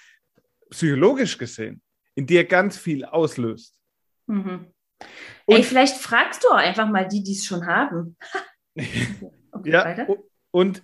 psychologisch 0.69 1.37
gesehen, 1.37 1.81
in 2.15 2.27
dir 2.27 2.43
ganz 2.43 2.77
viel 2.77 3.05
auslöst. 3.05 3.75
Mhm. 4.27 4.67
Ey, 5.47 5.63
vielleicht 5.63 5.97
fragst 5.97 6.43
du 6.43 6.49
auch 6.49 6.57
einfach 6.57 6.87
mal 6.87 7.07
die, 7.07 7.23
die 7.23 7.31
es 7.31 7.45
schon 7.45 7.65
haben. 7.65 8.17
okay, 8.75 9.71
ja, 9.71 9.85
weiter. 9.85 10.07
und 10.51 10.83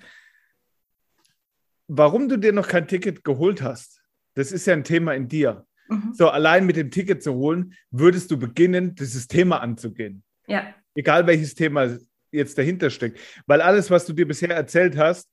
warum 1.87 2.29
du 2.29 2.37
dir 2.37 2.53
noch 2.53 2.67
kein 2.67 2.87
Ticket 2.87 3.23
geholt 3.23 3.61
hast, 3.61 4.01
das 4.33 4.51
ist 4.51 4.65
ja 4.65 4.73
ein 4.73 4.83
Thema 4.83 5.13
in 5.13 5.27
dir. 5.27 5.67
Mhm. 5.89 6.13
So, 6.13 6.29
allein 6.29 6.65
mit 6.65 6.77
dem 6.77 6.89
Ticket 6.89 7.21
zu 7.21 7.33
holen, 7.33 7.73
würdest 7.91 8.31
du 8.31 8.37
beginnen, 8.37 8.95
dieses 8.95 9.27
Thema 9.27 9.61
anzugehen. 9.61 10.23
Ja. 10.47 10.73
Egal 10.95 11.27
welches 11.27 11.53
Thema 11.53 11.97
jetzt 12.35 12.57
dahinter 12.57 12.89
steckt. 12.89 13.19
Weil 13.47 13.61
alles, 13.61 13.89
was 13.89 14.05
du 14.05 14.13
dir 14.13 14.27
bisher 14.27 14.51
erzählt 14.51 14.97
hast, 14.97 15.29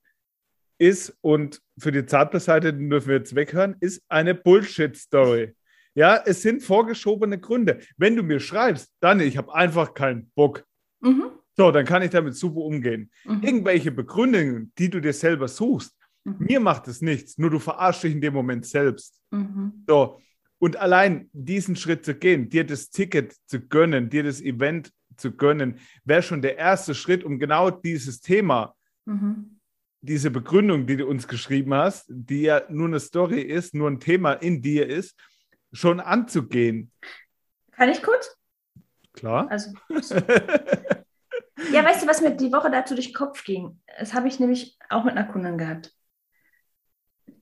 ist, 0.79 1.17
und 1.21 1.61
für 1.79 1.93
die 1.93 2.07
Zartbeseite 2.07 2.73
dürfen 2.73 3.09
wir 3.09 3.17
jetzt 3.17 3.35
weghören, 3.35 3.77
ist 3.81 4.03
eine 4.09 4.35
Bullshit-Story. 4.35 5.55
Ja, 5.95 6.23
es 6.25 6.43
sind 6.43 6.63
vorgeschobene 6.63 7.39
Gründe. 7.39 7.81
Wenn 7.97 8.17
du 8.17 8.23
mir 8.23 8.41
schreibst, 8.41 8.91
dann, 9.01 9.21
ich 9.21 9.37
habe 9.37 9.55
einfach 9.55 9.95
keinen 9.95 10.31
Bock. 10.35 10.65
Mhm. 11.01 11.31
So, 11.55 11.71
dann 11.71 11.85
kann 11.85 12.03
ich 12.03 12.11
damit 12.11 12.35
super 12.35 12.63
umgehen. 12.63 13.11
Mhm. 13.25 13.43
Irgendwelche 13.43 13.93
Begründungen, 13.93 14.73
die 14.79 14.89
du 14.89 15.01
dir 15.01 15.13
selber 15.13 15.49
suchst, 15.49 15.95
Mhm. 16.25 16.37
Mir 16.39 16.61
macht 16.61 16.89
es 16.89 17.03
nichts, 17.03 17.39
nur 17.39 17.51
du 17.51 17.59
verarschst 17.59 18.05
dich 18.05 18.13
in 18.13 18.21
dem 18.21 18.35
Moment 18.35 18.67
selbst. 18.67 19.21
Mhm. 19.31 19.85
So. 19.87 20.21
Und 20.59 20.77
allein 20.77 21.29
diesen 21.33 21.75
Schritt 21.75 22.05
zu 22.05 22.15
gehen, 22.15 22.49
dir 22.49 22.65
das 22.65 22.91
Ticket 22.91 23.35
zu 23.47 23.61
gönnen, 23.61 24.11
dir 24.11 24.23
das 24.23 24.41
Event 24.41 24.93
zu 25.17 25.33
gönnen, 25.33 25.79
wäre 26.05 26.23
schon 26.23 26.43
der 26.43 26.59
erste 26.59 26.95
Schritt, 26.95 27.25
um 27.25 27.39
genau 27.39 27.71
dieses 27.71 28.21
Thema, 28.21 28.75
Mhm. 29.05 29.59
diese 30.01 30.31
Begründung, 30.31 30.87
die 30.87 30.97
du 30.97 31.07
uns 31.07 31.27
geschrieben 31.27 31.75
hast, 31.75 32.07
die 32.09 32.43
ja 32.43 32.63
nur 32.69 32.87
eine 32.87 33.01
Story 33.01 33.41
ist, 33.41 33.75
nur 33.75 33.91
ein 33.91 33.99
Thema 34.01 34.33
in 34.35 34.63
dir 34.63 34.87
ist, 34.89 35.19
schon 35.73 35.99
anzugehen. 36.01 36.93
Kann 37.73 37.89
ich 37.89 38.03
kurz? 38.03 38.37
Klar. 39.13 39.51
Also, 39.51 39.73
ja, 41.73 41.85
weißt 41.85 42.03
du, 42.03 42.07
was 42.07 42.21
mir 42.21 42.31
die 42.37 42.53
Woche 42.53 42.71
dazu 42.71 42.95
durch 42.95 43.09
den 43.09 43.15
Kopf 43.15 43.45
ging? 43.45 43.81
Das 43.99 44.15
habe 44.15 44.29
ich 44.29 44.39
nämlich 44.41 44.77
auch 44.89 45.05
mit 45.05 45.17
einer 45.17 45.31
Kundin 45.31 45.59
gehabt. 45.59 45.95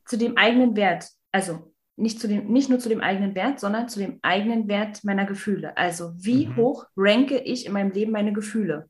Zu 0.05 0.17
dem 0.17 0.37
eigenen 0.37 0.77
Wert. 0.77 1.09
Also 1.33 1.73
nicht, 2.01 2.21
zu 2.21 2.29
dem, 2.29 2.47
nicht 2.49 2.69
nur 2.69 2.79
zu 2.79 2.89
dem 2.89 3.01
eigenen 3.01 3.35
Wert, 3.35 3.61
sondern 3.61 3.89
zu 3.89 4.01
dem 4.01 4.19
eigenen 4.23 4.69
Wert 4.69 5.05
meiner 5.05 5.27
Gefühle. 5.27 5.77
Also 5.77 6.13
wie 6.17 6.47
Mhm. 6.47 6.57
hoch 6.57 6.87
ranke 6.97 7.39
ich 7.39 7.67
in 7.67 7.73
meinem 7.73 7.93
Leben 7.93 8.13
meine 8.13 8.33
Gefühle? 8.33 8.89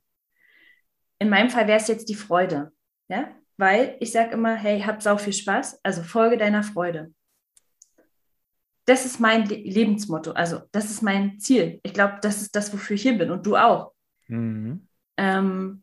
In 1.18 1.29
meinem 1.29 1.51
Fall 1.51 1.66
wäre 1.66 1.79
es 1.79 1.88
jetzt 1.88 2.09
die 2.09 2.14
Freude. 2.14 2.73
Ja? 3.09 3.31
Weil 3.57 3.96
ich 4.01 4.12
sage 4.12 4.33
immer, 4.33 4.55
hey, 4.55 4.81
hab 4.81 5.03
sau 5.03 5.16
viel 5.18 5.33
Spaß, 5.35 5.81
also 5.83 6.03
folge 6.03 6.38
deiner 6.38 6.62
Freude. 6.62 7.12
Das 8.87 9.05
ist 9.05 9.20
mein 9.20 9.46
Le 9.46 9.57
Lebensmotto. 9.57 10.33
Also 10.33 10.62
das 10.73 10.87
ist 10.90 11.03
mein 11.03 11.38
Ziel. 11.38 11.79
Ich 11.83 11.92
glaube, 11.92 12.18
das 12.23 12.40
ist 12.40 12.57
das, 12.57 12.73
wofür 12.73 12.94
ich 12.96 13.03
hier 13.03 13.18
bin 13.18 13.31
und 13.31 13.44
du 13.44 13.57
auch. 13.57 13.92
Mhm. 14.29 14.88
Ähm, 15.16 15.83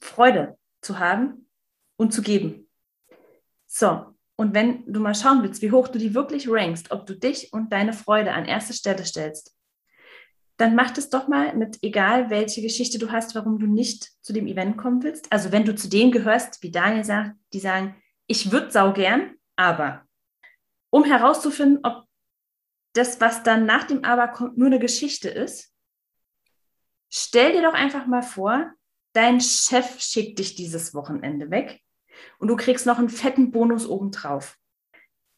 Freude 0.00 0.58
zu 0.82 0.98
haben 0.98 1.48
und 1.96 2.12
zu 2.12 2.20
geben. 2.22 2.68
So, 3.66 4.15
und 4.36 4.54
wenn 4.54 4.84
du 4.92 5.00
mal 5.00 5.14
schauen 5.14 5.42
willst, 5.42 5.62
wie 5.62 5.72
hoch 5.72 5.88
du 5.88 5.98
die 5.98 6.14
wirklich 6.14 6.48
rankst, 6.48 6.90
ob 6.90 7.06
du 7.06 7.14
dich 7.14 7.52
und 7.52 7.72
deine 7.72 7.94
Freude 7.94 8.32
an 8.32 8.44
erste 8.44 8.74
Stelle 8.74 9.04
stellst, 9.04 9.56
dann 10.58 10.74
mach 10.74 10.90
das 10.90 11.10
doch 11.10 11.28
mal 11.28 11.54
mit 11.54 11.78
egal, 11.82 12.30
welche 12.30 12.62
Geschichte 12.62 12.98
du 12.98 13.10
hast, 13.10 13.34
warum 13.34 13.58
du 13.58 13.66
nicht 13.66 14.10
zu 14.22 14.32
dem 14.32 14.46
Event 14.46 14.76
kommen 14.76 15.02
willst. 15.02 15.30
Also 15.30 15.52
wenn 15.52 15.64
du 15.64 15.74
zu 15.74 15.88
denen 15.88 16.12
gehörst, 16.12 16.62
wie 16.62 16.70
Daniel 16.70 17.04
sagt, 17.04 17.36
die 17.52 17.60
sagen, 17.60 17.96
ich 18.26 18.50
würde 18.52 18.70
sau 18.70 18.92
gern, 18.92 19.34
aber 19.56 20.06
um 20.90 21.04
herauszufinden, 21.04 21.80
ob 21.82 22.04
das, 22.94 23.20
was 23.20 23.42
dann 23.42 23.66
nach 23.66 23.84
dem 23.84 24.04
Aber 24.04 24.28
kommt, 24.28 24.56
nur 24.56 24.68
eine 24.68 24.78
Geschichte 24.78 25.28
ist, 25.28 25.74
stell 27.10 27.52
dir 27.52 27.62
doch 27.62 27.74
einfach 27.74 28.06
mal 28.06 28.22
vor, 28.22 28.72
dein 29.12 29.40
Chef 29.40 30.00
schickt 30.00 30.38
dich 30.38 30.54
dieses 30.54 30.94
Wochenende 30.94 31.50
weg 31.50 31.82
und 32.38 32.48
du 32.48 32.56
kriegst 32.56 32.86
noch 32.86 32.98
einen 32.98 33.08
fetten 33.08 33.50
Bonus 33.50 33.86
obendrauf. 33.88 34.58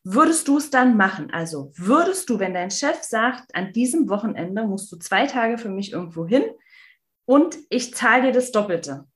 Würdest 0.05 0.49
du 0.49 0.59
es 0.59 0.71
dann 0.71 0.97
machen? 0.97 1.31
Also 1.33 1.73
würdest 1.77 2.31
du, 2.31 2.39
wenn 2.39 2.55
dein 2.55 2.71
Chef 2.71 3.03
sagt, 3.03 3.55
an 3.55 3.73
diesem 3.73 4.09
Wochenende 4.09 4.65
musst 4.65 4.91
du 4.91 4.97
zwei 4.97 5.27
Tage 5.27 5.59
für 5.59 5.69
mich 5.69 5.93
irgendwo 5.93 6.27
hin 6.27 6.45
und 7.27 7.59
ich 7.69 7.95
zahle 7.95 8.23
dir 8.23 8.33
das 8.33 8.53
Doppelte, 8.53 9.07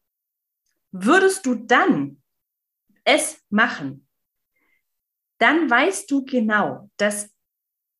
würdest 0.90 1.46
du 1.46 1.54
dann 1.54 2.22
es 3.04 3.42
machen? 3.48 4.06
Dann 5.38 5.70
weißt 5.70 6.10
du 6.10 6.24
genau, 6.24 6.90
dass 6.98 7.30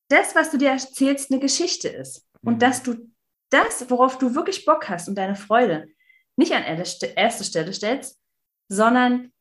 das, 0.09 0.35
was 0.35 0.51
du 0.51 0.59
dir 0.59 0.70
erzählst, 0.70 1.31
eine 1.31 1.40
Geschichte 1.40 1.88
ist 1.88 2.29
und 2.42 2.55
Mhm. 2.55 2.59
dass 2.59 2.83
du 2.83 3.11
das, 3.51 3.88
worauf 3.90 4.18
du 4.18 4.35
wirklich 4.35 4.64
Bock 4.64 4.88
hast 4.88 5.09
und 5.09 5.16
deine 5.16 5.37
Freude 5.37 5.88
nicht 6.37 6.53
an 6.53 6.64
erste 6.64 7.44
Stelle 7.44 7.72
stellst, 7.72 8.20
sondern 8.68 9.33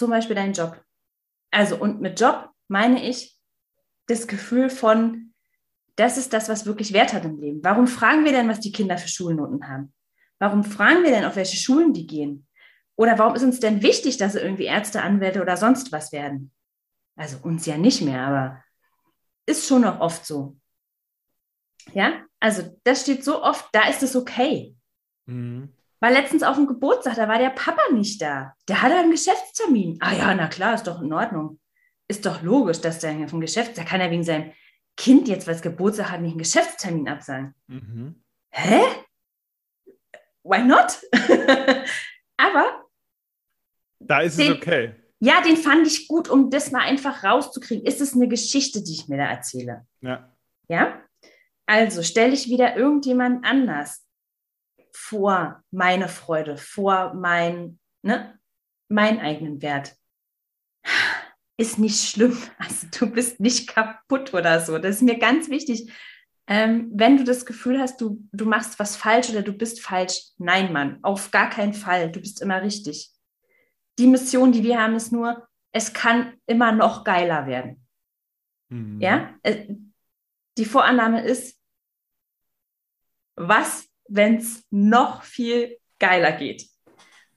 zum 0.00 0.10
Beispiel 0.10 0.34
deinen 0.34 0.54
Job. 0.54 0.82
Also, 1.52 1.76
und 1.76 2.00
mit 2.00 2.18
Job 2.18 2.50
meine 2.68 3.06
ich 3.06 3.38
das 4.06 4.26
Gefühl 4.26 4.70
von, 4.70 5.34
das 5.94 6.16
ist 6.16 6.32
das, 6.32 6.48
was 6.48 6.66
wirklich 6.66 6.92
Wert 6.92 7.12
hat 7.12 7.24
im 7.24 7.38
Leben. 7.38 7.60
Warum 7.62 7.86
fragen 7.86 8.24
wir 8.24 8.32
denn, 8.32 8.48
was 8.48 8.60
die 8.60 8.72
Kinder 8.72 8.96
für 8.98 9.08
Schulnoten 9.08 9.68
haben? 9.68 9.92
Warum 10.38 10.64
fragen 10.64 11.04
wir 11.04 11.10
denn, 11.10 11.26
auf 11.26 11.36
welche 11.36 11.58
Schulen 11.58 11.92
die 11.92 12.06
gehen? 12.06 12.46
Oder 12.96 13.18
warum 13.18 13.34
ist 13.34 13.42
uns 13.42 13.60
denn 13.60 13.82
wichtig, 13.82 14.16
dass 14.16 14.32
sie 14.32 14.40
irgendwie 14.40 14.64
Ärzte, 14.64 15.02
Anwälte 15.02 15.42
oder 15.42 15.56
sonst 15.56 15.92
was 15.92 16.12
werden? 16.12 16.50
Also 17.14 17.36
uns 17.42 17.66
ja 17.66 17.76
nicht 17.76 18.00
mehr, 18.00 18.26
aber 18.26 18.64
ist 19.44 19.68
schon 19.68 19.82
noch 19.82 20.00
oft 20.00 20.24
so. 20.24 20.56
Ja, 21.92 22.24
also 22.40 22.78
das 22.84 23.02
steht 23.02 23.22
so 23.22 23.42
oft, 23.42 23.68
da 23.72 23.88
ist 23.88 24.02
es 24.02 24.16
okay. 24.16 24.74
Mhm. 25.26 25.74
War 26.00 26.10
letztens 26.10 26.42
auf 26.42 26.56
dem 26.56 26.66
Geburtstag, 26.66 27.16
da 27.16 27.28
war 27.28 27.38
der 27.38 27.50
Papa 27.50 27.82
nicht 27.92 28.20
da. 28.22 28.54
Der 28.68 28.80
hatte 28.82 28.96
einen 28.96 29.10
Geschäftstermin. 29.10 29.98
Ah 30.00 30.12
ja, 30.14 30.34
na 30.34 30.48
klar, 30.48 30.74
ist 30.74 30.86
doch 30.86 31.02
in 31.02 31.12
Ordnung. 31.12 31.60
Ist 32.08 32.24
doch 32.26 32.42
logisch, 32.42 32.80
dass 32.80 32.98
der 33.00 33.28
vom 33.28 33.40
Geschäft, 33.40 33.76
da 33.78 33.84
kann 33.84 34.00
er 34.00 34.10
wegen 34.10 34.24
seinem 34.24 34.52
Kind 34.96 35.28
jetzt, 35.28 35.46
was 35.46 35.62
Geburtstag 35.62 36.10
hat, 36.10 36.20
nicht 36.22 36.32
einen 36.32 36.38
Geschäftstermin 36.38 37.08
absagen. 37.08 37.54
Mhm. 37.66 38.22
Hä? 38.50 38.80
Why 40.42 40.62
not? 40.62 40.98
Aber 42.36 42.84
Da 43.98 44.20
ist 44.20 44.38
Den- 44.38 44.52
es 44.52 44.56
okay. 44.58 44.94
ja, 45.20 45.40
den 45.42 45.56
fand 45.56 45.86
ich 45.86 46.08
gut, 46.08 46.28
um 46.28 46.50
das 46.50 46.70
mal 46.70 46.80
einfach 46.82 47.22
rauszukriegen. 47.22 47.84
Ist 47.84 48.00
es 48.00 48.14
eine 48.14 48.26
Geschichte, 48.28 48.82
die 48.82 48.92
ich 48.94 49.08
mir 49.08 49.18
da 49.18 49.24
erzähle? 49.26 49.86
Ja. 50.00 50.34
Ja? 50.68 51.02
Also 51.66 52.02
stelle 52.02 52.32
ich 52.32 52.48
wieder 52.48 52.76
irgendjemand 52.76 53.44
anders 53.44 54.04
vor 54.92 55.62
meine 55.70 56.08
Freude, 56.08 56.56
vor 56.56 57.14
mein, 57.14 57.78
ne, 58.02 58.38
meinen 58.88 59.20
eigenen 59.20 59.62
Wert. 59.62 59.96
Ist 61.56 61.78
nicht 61.78 62.08
schlimm. 62.08 62.36
Also 62.58 62.86
du 62.98 63.10
bist 63.10 63.40
nicht 63.40 63.68
kaputt 63.68 64.32
oder 64.34 64.60
so. 64.60 64.78
Das 64.78 64.96
ist 64.96 65.02
mir 65.02 65.18
ganz 65.18 65.48
wichtig. 65.48 65.92
Ähm, 66.46 66.90
wenn 66.94 67.16
du 67.16 67.24
das 67.24 67.46
Gefühl 67.46 67.78
hast, 67.78 68.00
du, 68.00 68.26
du 68.32 68.44
machst 68.44 68.78
was 68.78 68.96
falsch 68.96 69.30
oder 69.30 69.42
du 69.42 69.52
bist 69.52 69.80
falsch, 69.80 70.32
nein, 70.38 70.72
Mann, 70.72 70.98
auf 71.02 71.30
gar 71.30 71.48
keinen 71.48 71.74
Fall. 71.74 72.10
Du 72.10 72.20
bist 72.20 72.42
immer 72.42 72.62
richtig. 72.62 73.12
Die 73.98 74.06
Mission, 74.06 74.50
die 74.50 74.64
wir 74.64 74.80
haben, 74.80 74.96
ist 74.96 75.12
nur, 75.12 75.46
es 75.72 75.92
kann 75.92 76.34
immer 76.46 76.72
noch 76.72 77.04
geiler 77.04 77.46
werden. 77.46 77.86
Mhm. 78.68 79.00
Ja, 79.00 79.34
äh, 79.42 79.74
die 80.58 80.64
Vorannahme 80.64 81.22
ist, 81.22 81.58
was, 83.36 83.89
wenn 84.10 84.36
es 84.36 84.64
noch 84.70 85.22
viel 85.22 85.78
geiler 85.98 86.32
geht? 86.32 86.66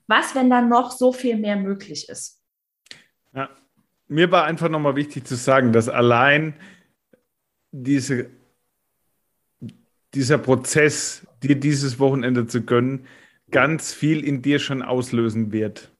Was, 0.06 0.34
wenn 0.34 0.50
da 0.50 0.60
noch 0.60 0.90
so 0.90 1.12
viel 1.12 1.36
mehr 1.36 1.56
möglich 1.56 2.08
ist? 2.08 2.42
Ja. 3.34 3.48
Mir 4.06 4.30
war 4.30 4.44
einfach 4.44 4.68
nochmal 4.68 4.96
wichtig 4.96 5.26
zu 5.26 5.34
sagen, 5.34 5.72
dass 5.72 5.88
allein 5.88 6.54
diese, 7.72 8.30
dieser 10.12 10.38
Prozess, 10.38 11.26
dir 11.42 11.58
dieses 11.58 11.98
Wochenende 11.98 12.46
zu 12.46 12.62
gönnen, 12.62 13.06
ganz 13.50 13.94
viel 13.94 14.22
in 14.22 14.42
dir 14.42 14.58
schon 14.58 14.82
auslösen 14.82 15.52
wird. 15.52 15.90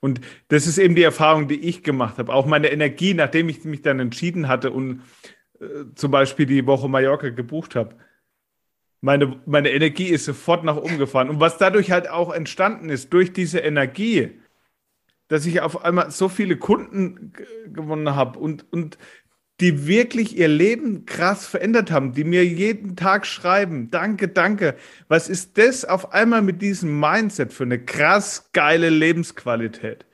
Und 0.00 0.20
das 0.48 0.66
ist 0.66 0.78
eben 0.78 0.94
die 0.94 1.02
Erfahrung, 1.02 1.46
die 1.46 1.60
ich 1.60 1.82
gemacht 1.82 2.18
habe. 2.18 2.32
Auch 2.32 2.46
meine 2.46 2.70
Energie, 2.70 3.14
nachdem 3.14 3.48
ich 3.48 3.64
mich 3.64 3.82
dann 3.82 4.00
entschieden 4.00 4.48
hatte 4.48 4.70
und 4.70 5.02
äh, 5.60 5.84
zum 5.94 6.10
Beispiel 6.10 6.46
die 6.46 6.66
Woche 6.66 6.88
Mallorca 6.88 7.28
gebucht 7.28 7.76
habe. 7.76 7.96
Meine, 9.00 9.40
meine 9.46 9.70
Energie 9.70 10.08
ist 10.08 10.26
sofort 10.26 10.64
nach 10.64 10.76
oben 10.76 10.98
gefahren. 10.98 11.30
Und 11.30 11.40
was 11.40 11.56
dadurch 11.56 11.90
halt 11.90 12.08
auch 12.08 12.32
entstanden 12.32 12.90
ist, 12.90 13.12
durch 13.12 13.32
diese 13.32 13.60
Energie, 13.60 14.40
dass 15.28 15.46
ich 15.46 15.60
auf 15.60 15.84
einmal 15.84 16.10
so 16.10 16.28
viele 16.28 16.56
Kunden 16.56 17.32
gewonnen 17.72 18.14
habe 18.14 18.38
und, 18.38 18.70
und 18.72 18.98
die 19.60 19.86
wirklich 19.86 20.36
ihr 20.36 20.48
Leben 20.48 21.04
krass 21.04 21.46
verändert 21.46 21.90
haben, 21.90 22.12
die 22.12 22.24
mir 22.24 22.44
jeden 22.44 22.96
Tag 22.96 23.26
schreiben, 23.26 23.90
danke, 23.90 24.28
danke. 24.28 24.76
Was 25.08 25.28
ist 25.28 25.58
das 25.58 25.84
auf 25.84 26.12
einmal 26.12 26.40
mit 26.40 26.62
diesem 26.62 26.98
Mindset 26.98 27.52
für 27.52 27.64
eine 27.64 27.78
krass 27.78 28.50
geile 28.52 28.88
Lebensqualität? 28.88 30.06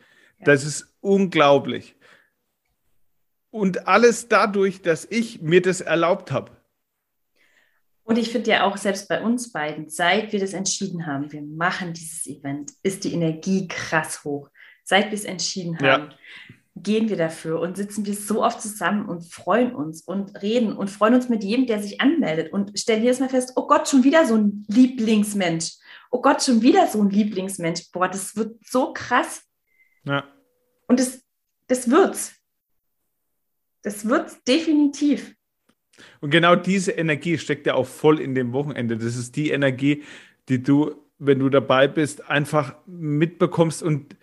Das 0.44 0.64
ist 0.64 0.96
unglaublich. 1.00 1.94
Und 3.50 3.86
alles 3.86 4.28
dadurch, 4.28 4.82
dass 4.82 5.06
ich 5.08 5.40
mir 5.40 5.62
das 5.62 5.80
erlaubt 5.80 6.32
habe. 6.32 6.55
Und 8.06 8.18
ich 8.18 8.30
finde 8.30 8.50
ja 8.52 8.64
auch 8.64 8.76
selbst 8.76 9.08
bei 9.08 9.20
uns 9.20 9.50
beiden, 9.50 9.88
seit 9.88 10.32
wir 10.32 10.38
das 10.38 10.52
entschieden 10.52 11.06
haben, 11.06 11.32
wir 11.32 11.42
machen 11.42 11.92
dieses 11.92 12.24
Event, 12.26 12.70
ist 12.84 13.02
die 13.02 13.12
Energie 13.12 13.66
krass 13.66 14.22
hoch. 14.22 14.48
Seit 14.84 15.06
wir 15.06 15.14
es 15.18 15.24
entschieden 15.24 15.76
Ja. 15.80 15.92
haben, 15.92 16.14
gehen 16.76 17.08
wir 17.08 17.16
dafür 17.16 17.58
und 17.60 17.76
sitzen 17.76 18.06
wir 18.06 18.14
so 18.14 18.44
oft 18.44 18.62
zusammen 18.62 19.08
und 19.08 19.24
freuen 19.24 19.74
uns 19.74 20.02
und 20.02 20.40
reden 20.40 20.76
und 20.76 20.88
freuen 20.88 21.14
uns 21.14 21.28
mit 21.28 21.42
jedem, 21.42 21.66
der 21.66 21.82
sich 21.82 22.00
anmeldet 22.00 22.52
und 22.52 22.78
stellen 22.78 23.02
jedes 23.02 23.18
Mal 23.18 23.28
fest, 23.28 23.54
oh 23.56 23.66
Gott, 23.66 23.88
schon 23.88 24.04
wieder 24.04 24.24
so 24.24 24.36
ein 24.36 24.64
Lieblingsmensch. 24.68 25.72
Oh 26.12 26.20
Gott, 26.20 26.42
schon 26.44 26.62
wieder 26.62 26.86
so 26.86 27.02
ein 27.02 27.10
Lieblingsmensch. 27.10 27.90
Boah, 27.90 28.08
das 28.08 28.36
wird 28.36 28.56
so 28.64 28.92
krass. 28.92 29.42
Ja. 30.04 30.24
Und 30.86 31.00
das, 31.00 31.24
das 31.66 31.90
wird's. 31.90 32.34
Das 33.82 34.04
wird's 34.04 34.42
definitiv. 34.44 35.35
Und 36.20 36.30
genau 36.30 36.56
diese 36.56 36.92
Energie 36.92 37.38
steckt 37.38 37.66
ja 37.66 37.74
auch 37.74 37.86
voll 37.86 38.20
in 38.20 38.34
dem 38.34 38.52
Wochenende. 38.52 38.96
Das 38.96 39.16
ist 39.16 39.36
die 39.36 39.50
Energie, 39.50 40.04
die 40.48 40.62
du, 40.62 40.94
wenn 41.18 41.38
du 41.38 41.48
dabei 41.48 41.88
bist, 41.88 42.28
einfach 42.28 42.74
mitbekommst 42.86 43.82
und 43.82 44.16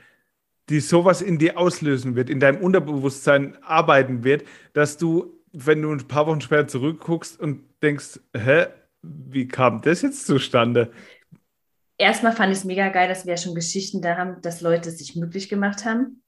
die 0.70 0.80
sowas 0.80 1.22
in 1.22 1.38
dir 1.38 1.58
auslösen 1.58 2.16
wird, 2.16 2.30
in 2.30 2.40
deinem 2.40 2.62
Unterbewusstsein 2.62 3.58
arbeiten 3.64 4.24
wird, 4.24 4.46
dass 4.74 4.98
du, 4.98 5.42
wenn 5.52 5.82
du 5.82 5.92
ein 5.92 6.08
paar 6.08 6.28
Wochen 6.28 6.42
später 6.42 6.68
zurückguckst 6.68 7.40
und 7.40 7.64
denkst, 7.82 8.20
hä, 8.36 8.68
wie 9.02 9.48
kam 9.48 9.82
das 9.82 10.02
jetzt 10.02 10.26
zustande? 10.26 10.92
Erstmal 11.98 12.32
fand 12.32 12.52
ich 12.52 12.60
es 12.60 12.66
mega 12.66 12.90
geil, 12.90 13.08
dass 13.08 13.26
wir 13.26 13.34
ja 13.34 13.38
schon 13.38 13.56
Geschichten 13.56 14.02
da 14.02 14.18
haben, 14.18 14.42
dass 14.42 14.62
Leute 14.62 14.90
es 14.90 14.98
sich 14.98 15.16
möglich 15.16 15.50
gemacht 15.50 15.86
haben 15.86 16.24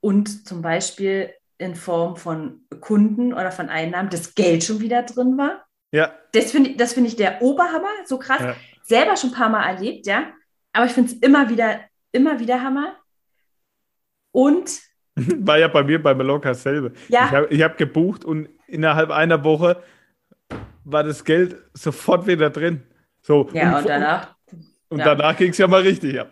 und 0.00 0.46
zum 0.46 0.62
Beispiel 0.62 1.30
in 1.60 1.74
Form 1.74 2.16
von 2.16 2.62
Kunden 2.80 3.32
oder 3.32 3.52
von 3.52 3.68
Einnahmen 3.68 4.10
das 4.10 4.34
Geld 4.34 4.64
schon 4.64 4.80
wieder 4.80 5.02
drin 5.02 5.36
war. 5.36 5.64
Ja. 5.92 6.14
Das 6.32 6.52
finde 6.52 6.76
das 6.76 6.94
find 6.94 7.06
ich 7.06 7.16
der 7.16 7.42
Oberhammer, 7.42 7.90
so 8.06 8.18
krass. 8.18 8.40
Ja. 8.40 8.56
Selber 8.82 9.16
schon 9.16 9.30
ein 9.30 9.36
paar 9.36 9.50
Mal 9.50 9.74
erlebt, 9.74 10.06
ja. 10.06 10.32
Aber 10.72 10.86
ich 10.86 10.92
finde 10.92 11.12
es 11.12 11.18
immer 11.18 11.48
wieder, 11.48 11.80
immer 12.12 12.40
wieder 12.40 12.62
Hammer. 12.62 12.96
Und. 14.32 14.80
War 15.16 15.58
ja 15.58 15.68
bei 15.68 15.82
mir 15.82 16.02
bei 16.02 16.14
Mallorca 16.14 16.50
dasselbe. 16.50 16.92
Ja. 17.08 17.26
Ich 17.26 17.32
habe 17.32 17.64
hab 17.64 17.78
gebucht 17.78 18.24
und 18.24 18.48
innerhalb 18.66 19.10
einer 19.10 19.44
Woche 19.44 19.82
war 20.84 21.04
das 21.04 21.24
Geld 21.24 21.56
sofort 21.74 22.26
wieder 22.26 22.50
drin. 22.50 22.82
So, 23.20 23.50
ja, 23.52 23.72
und, 23.72 23.82
und 23.82 23.88
danach. 23.88 24.34
Und 24.92 24.98
ja. 24.98 25.14
danach 25.14 25.36
ging 25.36 25.50
es 25.50 25.58
ja 25.58 25.68
mal 25.68 25.82
richtig 25.82 26.18
ab. 26.18 26.28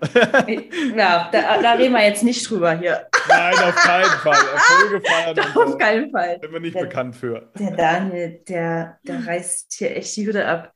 ja, 0.97 1.29
da, 1.31 1.63
da, 1.63 1.73
reden 1.75 1.95
wir 1.95 2.05
jetzt 2.05 2.25
nicht 2.25 2.51
drüber 2.51 2.77
hier. 2.77 3.07
Nein, 3.29 3.55
auf 3.55 3.77
keinen 3.77 4.11
Fall. 4.11 4.35
Erfolge 4.35 5.01
feiern. 5.07 5.39
auf 5.39 5.69
so. 5.71 5.79
keinen 5.79 6.11
Fall. 6.11 6.39
Sind 6.43 6.53
wir 6.53 6.61
nicht 6.61 6.75
der, 6.75 6.81
bekannt 6.81 7.15
für. 7.15 7.53
Der 7.57 7.71
Daniel, 7.71 8.43
der, 8.49 8.99
der 9.05 9.27
reißt 9.27 9.73
hier 9.75 9.97
echt 9.97 10.17
die 10.17 10.27
Hütte 10.27 10.45
ab. 10.45 10.75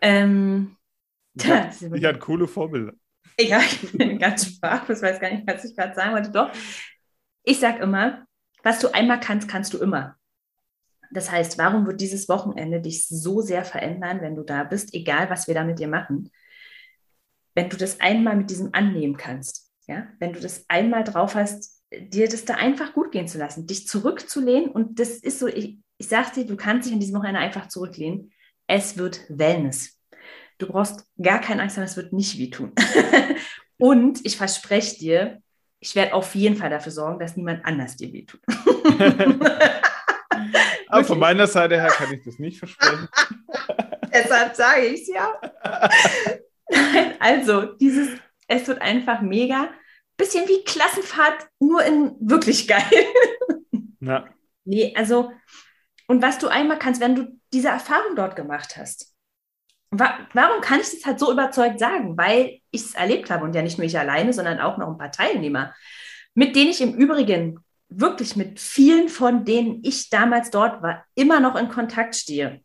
Ähm, 0.00 0.76
ich, 1.34 1.46
hatte 1.46 2.18
coole 2.20 2.48
Vorbilder. 2.48 2.94
Ja, 3.38 3.58
ich 3.58 3.92
bin 3.92 4.18
ganz 4.18 4.46
sprachlos, 4.46 5.02
weiß 5.02 5.20
gar 5.20 5.30
nicht, 5.30 5.46
was 5.46 5.62
ich 5.62 5.76
gerade 5.76 5.94
sagen 5.94 6.14
wollte. 6.14 6.30
Doch, 6.30 6.50
ich 7.42 7.60
sage 7.60 7.82
immer, 7.82 8.26
was 8.62 8.78
du 8.78 8.94
einmal 8.94 9.20
kannst, 9.20 9.46
kannst 9.46 9.74
du 9.74 9.78
immer. 9.78 10.16
Das 11.12 11.30
heißt, 11.30 11.58
warum 11.58 11.86
wird 11.86 12.00
dieses 12.00 12.30
Wochenende 12.30 12.80
dich 12.80 13.06
so 13.08 13.42
sehr 13.42 13.64
verändern, 13.64 14.22
wenn 14.22 14.36
du 14.36 14.42
da 14.42 14.64
bist, 14.64 14.94
egal 14.94 15.28
was 15.28 15.46
wir 15.46 15.54
da 15.54 15.64
mit 15.64 15.78
dir 15.78 15.88
machen? 15.88 16.30
Wenn 17.54 17.68
du 17.68 17.76
das 17.76 18.00
einmal 18.00 18.36
mit 18.36 18.50
diesem 18.50 18.70
annehmen 18.72 19.16
kannst, 19.16 19.70
ja, 19.86 20.08
wenn 20.18 20.32
du 20.32 20.40
das 20.40 20.64
einmal 20.68 21.04
drauf 21.04 21.34
hast, 21.34 21.82
dir 21.92 22.28
das 22.28 22.44
da 22.44 22.54
einfach 22.54 22.92
gut 22.92 23.12
gehen 23.12 23.28
zu 23.28 23.38
lassen, 23.38 23.66
dich 23.66 23.86
zurückzulehnen 23.86 24.70
und 24.70 24.98
das 24.98 25.10
ist 25.10 25.38
so, 25.38 25.46
ich, 25.46 25.78
ich 25.98 26.08
sage 26.08 26.30
dir, 26.34 26.46
du 26.46 26.56
kannst 26.56 26.86
dich 26.86 26.94
an 26.94 27.00
diesem 27.00 27.16
Wochenende 27.16 27.40
einfach 27.40 27.68
zurücklehnen. 27.68 28.32
Es 28.66 28.96
wird 28.96 29.20
Wellness. 29.28 30.00
Du 30.58 30.66
brauchst 30.66 31.04
gar 31.20 31.40
keine 31.40 31.62
Angst 31.62 31.76
haben, 31.76 31.84
es 31.84 31.96
wird 31.96 32.12
nicht 32.12 32.38
wehtun. 32.38 32.72
und 33.78 34.24
ich 34.24 34.36
verspreche 34.36 34.98
dir, 34.98 35.42
ich 35.80 35.94
werde 35.94 36.14
auf 36.14 36.34
jeden 36.34 36.56
Fall 36.56 36.70
dafür 36.70 36.92
sorgen, 36.92 37.18
dass 37.18 37.36
niemand 37.36 37.64
anders 37.64 37.96
dir 37.96 38.12
wehtut. 38.12 38.40
Aber 40.88 41.04
von 41.04 41.18
meiner 41.18 41.46
Seite 41.46 41.74
her 41.80 41.88
kann 41.88 42.12
ich 42.12 42.22
das 42.24 42.38
nicht 42.38 42.58
versprechen. 42.58 43.08
Deshalb 44.12 44.54
sage 44.54 44.86
ich 44.86 45.02
es 45.02 45.08
ja. 45.08 45.38
also, 47.20 47.62
dieses, 47.76 48.10
es 48.48 48.66
wird 48.66 48.80
einfach 48.80 49.20
mega. 49.20 49.70
Bisschen 50.16 50.46
wie 50.46 50.62
Klassenfahrt, 50.64 51.48
nur 51.58 51.82
in 51.84 52.14
wirklich 52.20 52.68
geil. 52.68 52.82
Ja. 54.00 54.26
Nee, 54.66 54.92
also, 54.94 55.32
und 56.08 56.20
was 56.20 56.38
du 56.38 56.48
einmal 56.48 56.78
kannst, 56.78 57.00
wenn 57.00 57.14
du 57.14 57.40
diese 57.54 57.68
Erfahrung 57.68 58.16
dort 58.16 58.36
gemacht 58.36 58.76
hast, 58.76 59.14
warum 59.90 60.60
kann 60.60 60.80
ich 60.80 60.90
das 60.90 61.04
halt 61.06 61.18
so 61.18 61.32
überzeugt 61.32 61.78
sagen? 61.78 62.16
Weil 62.16 62.60
ich 62.70 62.82
es 62.82 62.94
erlebt 62.94 63.30
habe 63.30 63.44
und 63.44 63.54
ja 63.54 63.62
nicht 63.62 63.78
nur 63.78 63.86
ich 63.86 63.98
alleine, 63.98 64.32
sondern 64.32 64.60
auch 64.60 64.76
noch 64.76 64.88
ein 64.88 64.98
paar 64.98 65.12
Teilnehmer, 65.12 65.74
mit 66.34 66.56
denen 66.56 66.70
ich 66.70 66.80
im 66.80 66.94
Übrigen 66.94 67.60
wirklich 67.88 68.34
mit 68.36 68.58
vielen 68.58 69.08
von 69.08 69.44
denen 69.44 69.80
ich 69.84 70.10
damals 70.10 70.50
dort 70.50 70.82
war, 70.82 71.04
immer 71.14 71.40
noch 71.40 71.56
in 71.56 71.68
Kontakt 71.68 72.16
stehe. 72.16 72.60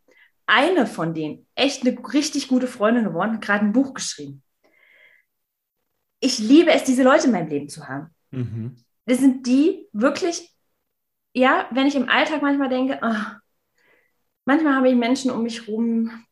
Eine 0.52 0.88
von 0.88 1.14
denen, 1.14 1.46
echt 1.54 1.86
eine 1.86 1.96
richtig 2.12 2.48
gute 2.48 2.66
Freundin 2.66 3.04
geworden, 3.04 3.34
hat 3.34 3.40
gerade 3.40 3.64
ein 3.64 3.72
Buch 3.72 3.94
geschrieben. 3.94 4.42
Ich 6.18 6.40
liebe 6.40 6.72
es, 6.72 6.82
diese 6.82 7.04
Leute 7.04 7.26
in 7.26 7.32
meinem 7.32 7.48
Leben 7.48 7.68
zu 7.68 7.86
haben. 7.86 8.12
Mhm. 8.32 8.76
Das 9.06 9.18
sind 9.18 9.46
die 9.46 9.86
wirklich, 9.92 10.52
ja, 11.32 11.68
wenn 11.70 11.86
ich 11.86 11.94
im 11.94 12.08
Alltag 12.08 12.42
manchmal 12.42 12.68
denke, 12.68 12.98
oh, 13.00 13.38
manchmal 14.44 14.74
habe 14.74 14.88
ich 14.88 14.96
Menschen 14.96 15.30
um 15.30 15.44
mich 15.44 15.68
rum, 15.68 16.26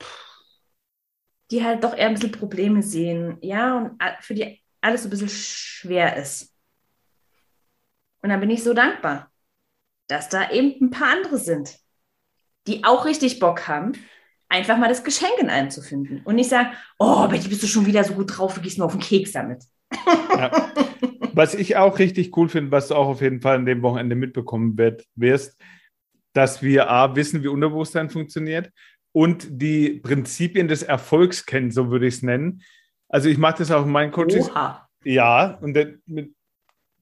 die 1.53 1.63
halt 1.63 1.85
doch 1.85 1.97
eher 1.97 2.09
ein 2.09 2.15
bisschen 2.15 2.33
Probleme 2.33 2.83
sehen, 2.83 3.39
ja, 3.41 3.77
und 3.77 4.03
für 4.21 4.35
die 4.35 4.61
alles 4.81 5.03
so 5.03 5.09
ein 5.09 5.11
bisschen 5.11 5.29
schwer 5.29 6.17
ist. 6.17 6.53
Und 8.21 8.31
dann 8.31 8.41
bin 8.41 8.51
ich 8.51 8.65
so 8.65 8.75
dankbar, 8.75 9.31
dass 10.09 10.29
da 10.29 10.51
eben 10.51 10.87
ein 10.87 10.91
paar 10.91 11.13
andere 11.13 11.39
sind, 11.39 11.79
die 12.69 12.85
auch 12.85 13.05
richtig 13.05 13.39
Bock 13.41 13.67
haben, 13.67 13.93
einfach 14.49 14.79
mal 14.79 14.89
das 14.89 15.05
Geschenk 15.05 15.33
in 15.41 15.51
einem 15.51 15.71
zu 15.71 15.83
finden. 15.83 16.21
Und 16.25 16.37
nicht 16.37 16.51
sagen, 16.51 16.71
oh, 16.99 17.27
Betty, 17.29 17.49
bist 17.49 17.63
du 17.63 17.67
schon 17.67 17.87
wieder 17.87 18.05
so 18.05 18.15
gut 18.15 18.37
drauf, 18.37 18.55
du 18.55 18.61
gehst 18.61 18.79
nur 18.79 18.87
auf 18.87 18.93
den 18.93 19.01
Keks 19.01 19.33
damit. 19.33 19.65
Ja. 20.07 20.73
Was 21.33 21.55
ich 21.55 21.77
auch 21.77 21.99
richtig 21.99 22.37
cool 22.37 22.49
finde, 22.49 22.71
was 22.71 22.89
du 22.89 22.95
auch 22.95 23.09
auf 23.09 23.21
jeden 23.21 23.41
Fall 23.41 23.57
an 23.57 23.67
dem 23.67 23.83
Wochenende 23.83 24.17
mitbekommen 24.17 24.77
wird, 24.77 25.05
wirst, 25.15 25.61
dass 26.33 26.63
wir 26.63 26.91
A, 26.91 27.17
wissen, 27.17 27.43
wie 27.43 27.49
Unterbewusstsein 27.49 28.11
funktioniert 28.11 28.71
und 29.13 29.47
die 29.51 30.01
Prinzipien 30.01 30.69
des 30.69 30.83
Erfolgs 30.83 31.47
kennen, 31.47 31.71
so 31.71 31.91
würde 31.91 32.07
ich 32.07 32.15
es 32.15 32.23
nennen. 32.23 32.63
Also 33.09 33.29
ich 33.29 33.39
mache 33.39 33.59
das 33.59 33.71
auch 33.71 33.85
in 33.85 33.93
meinen 33.93 34.13
Coaches. 34.13 34.51
Oha. 34.51 34.89
Ja, 35.05 35.59
und 35.61 35.75
den, 35.75 36.03
mit 36.07 36.35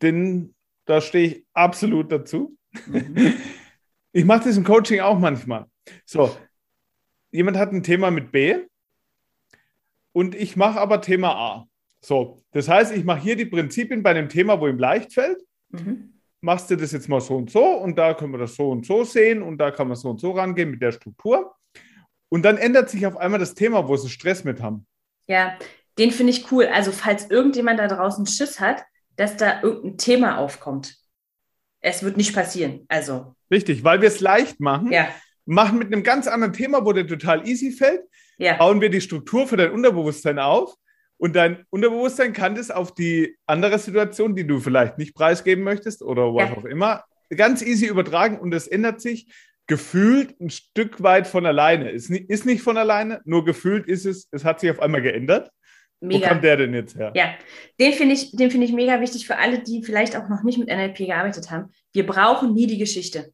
den 0.02 0.55
da 0.87 1.00
stehe 1.00 1.26
ich 1.26 1.46
absolut 1.52 2.11
dazu. 2.11 2.57
Mhm. 2.87 3.35
Ich 4.16 4.24
mache 4.24 4.44
das 4.44 4.57
im 4.57 4.64
Coaching 4.64 5.00
auch 5.00 5.18
manchmal. 5.18 5.66
So, 6.07 6.35
jemand 7.31 7.59
hat 7.59 7.72
ein 7.72 7.83
Thema 7.83 8.11
mit 8.11 8.33
B 8.33 8.61
und 10.12 10.35
ich 10.35 10.57
mache 10.57 10.81
aber 10.81 11.02
Thema 11.02 11.35
A. 11.35 11.66
So, 12.00 12.40
das 12.52 12.66
heißt, 12.66 12.96
ich 12.96 13.05
mache 13.05 13.20
hier 13.20 13.37
die 13.37 13.44
Prinzipien 13.44 14.02
bei 14.02 14.12
einem 14.12 14.31
Thema, 14.31 14.59
wo 14.59 14.68
ihm 14.68 14.79
leicht 14.79 15.12
fällt. 15.12 15.42
Mhm. 15.68 16.14
Machst 16.40 16.70
du 16.70 16.76
das 16.76 16.92
jetzt 16.92 17.11
mal 17.11 17.20
so 17.20 17.37
und 17.37 17.50
so 17.50 17.62
und 17.62 17.98
da 17.98 18.14
können 18.14 18.33
wir 18.33 18.38
das 18.38 18.55
so 18.55 18.70
und 18.70 18.87
so 18.87 19.05
sehen 19.05 19.42
und 19.42 19.59
da 19.59 19.70
kann 19.70 19.87
man 19.87 19.98
so 19.98 20.09
und 20.09 20.18
so 20.18 20.31
rangehen 20.31 20.70
mit 20.70 20.81
der 20.81 20.92
Struktur. 20.92 21.55
Und 22.31 22.42
dann 22.42 22.57
ändert 22.57 22.88
sich 22.88 23.07
auf 23.07 23.18
einmal 23.18 23.38
das 23.38 23.52
Thema, 23.52 23.87
wo 23.87 23.98
sie 23.98 24.09
Stress 24.09 24.44
mit 24.44 24.62
haben. 24.62 24.87
Ja, 25.26 25.59
den 25.98 26.11
finde 26.11 26.33
ich 26.33 26.50
cool. 26.50 26.64
Also, 26.64 26.90
falls 26.90 27.29
irgendjemand 27.29 27.81
da 27.81 27.87
draußen 27.87 28.24
Schiss 28.24 28.61
hat, 28.61 28.83
dass 29.16 29.37
da 29.37 29.61
irgendein 29.61 29.98
Thema 29.98 30.38
aufkommt. 30.38 30.96
Es 31.87 32.03
wird 32.03 32.16
nicht 32.16 32.35
passieren. 32.35 32.85
Also. 32.88 33.37
Richtig, 33.49 33.85
weil 33.85 34.01
wir 34.01 34.09
es 34.09 34.18
leicht 34.18 34.59
machen. 34.59 34.90
Ja. 34.90 35.09
Machen 35.44 35.79
mit 35.79 35.92
einem 35.92 36.03
ganz 36.03 36.27
anderen 36.27 36.53
Thema, 36.53 36.85
wo 36.85 36.92
dir 36.92 37.07
total 37.07 37.46
easy 37.46 37.70
fällt. 37.70 38.03
Ja. 38.38 38.55
Bauen 38.55 38.81
wir 38.81 38.90
die 38.90 39.01
Struktur 39.01 39.46
für 39.46 39.57
dein 39.57 39.70
Unterbewusstsein 39.70 40.40
auf. 40.40 40.75
Und 41.16 41.37
dein 41.37 41.64
Unterbewusstsein 41.70 42.33
kann 42.33 42.57
das 42.57 42.72
auf 42.72 42.92
die 42.92 43.37
andere 43.46 43.79
Situation, 43.79 44.35
die 44.35 44.44
du 44.44 44.59
vielleicht 44.59 44.99
nicht 44.99 45.14
preisgeben 45.14 45.62
möchtest 45.62 46.03
oder 46.03 46.35
was 46.35 46.51
ja. 46.51 46.57
auch 46.57 46.64
immer, 46.64 47.05
ganz 47.35 47.62
easy 47.62 47.87
übertragen 47.87 48.40
und 48.40 48.53
es 48.53 48.66
ändert 48.66 49.01
sich 49.01 49.33
gefühlt 49.68 50.38
ein 50.40 50.51
Stück 50.51 51.03
weit 51.05 51.29
von 51.29 51.46
alleine. 51.46 51.92
Es 51.92 52.11
ist 52.11 52.46
nicht 52.46 52.62
von 52.62 52.77
alleine, 52.77 53.20
nur 53.25 53.44
gefühlt 53.44 53.87
ist 53.87 54.07
es, 54.07 54.27
es 54.33 54.44
hat 54.44 54.59
sich 54.59 54.70
auf 54.70 54.81
einmal 54.81 55.03
geändert. 55.03 55.51
Mega. 56.00 56.26
Wo 56.26 56.28
kommt 56.28 56.44
der 56.44 56.56
denn 56.56 56.74
jetzt 56.74 56.96
her? 56.96 57.12
Ja, 57.14 57.35
den 57.80 57.92
finde 57.92 58.14
ich, 58.14 58.37
den 58.37 58.62
ich 58.62 58.72
mega 58.72 59.00
wichtig 59.00 59.26
für 59.26 59.38
alle, 59.38 59.61
die 59.61 59.82
vielleicht 59.82 60.16
auch 60.16 60.28
noch 60.28 60.42
nicht 60.42 60.59
mit 60.59 60.68
NLP 60.68 60.98
gearbeitet 60.98 61.50
haben. 61.50 61.72
Wir 61.92 62.06
brauchen 62.06 62.52
nie 62.52 62.66
die 62.66 62.78
Geschichte. 62.78 63.32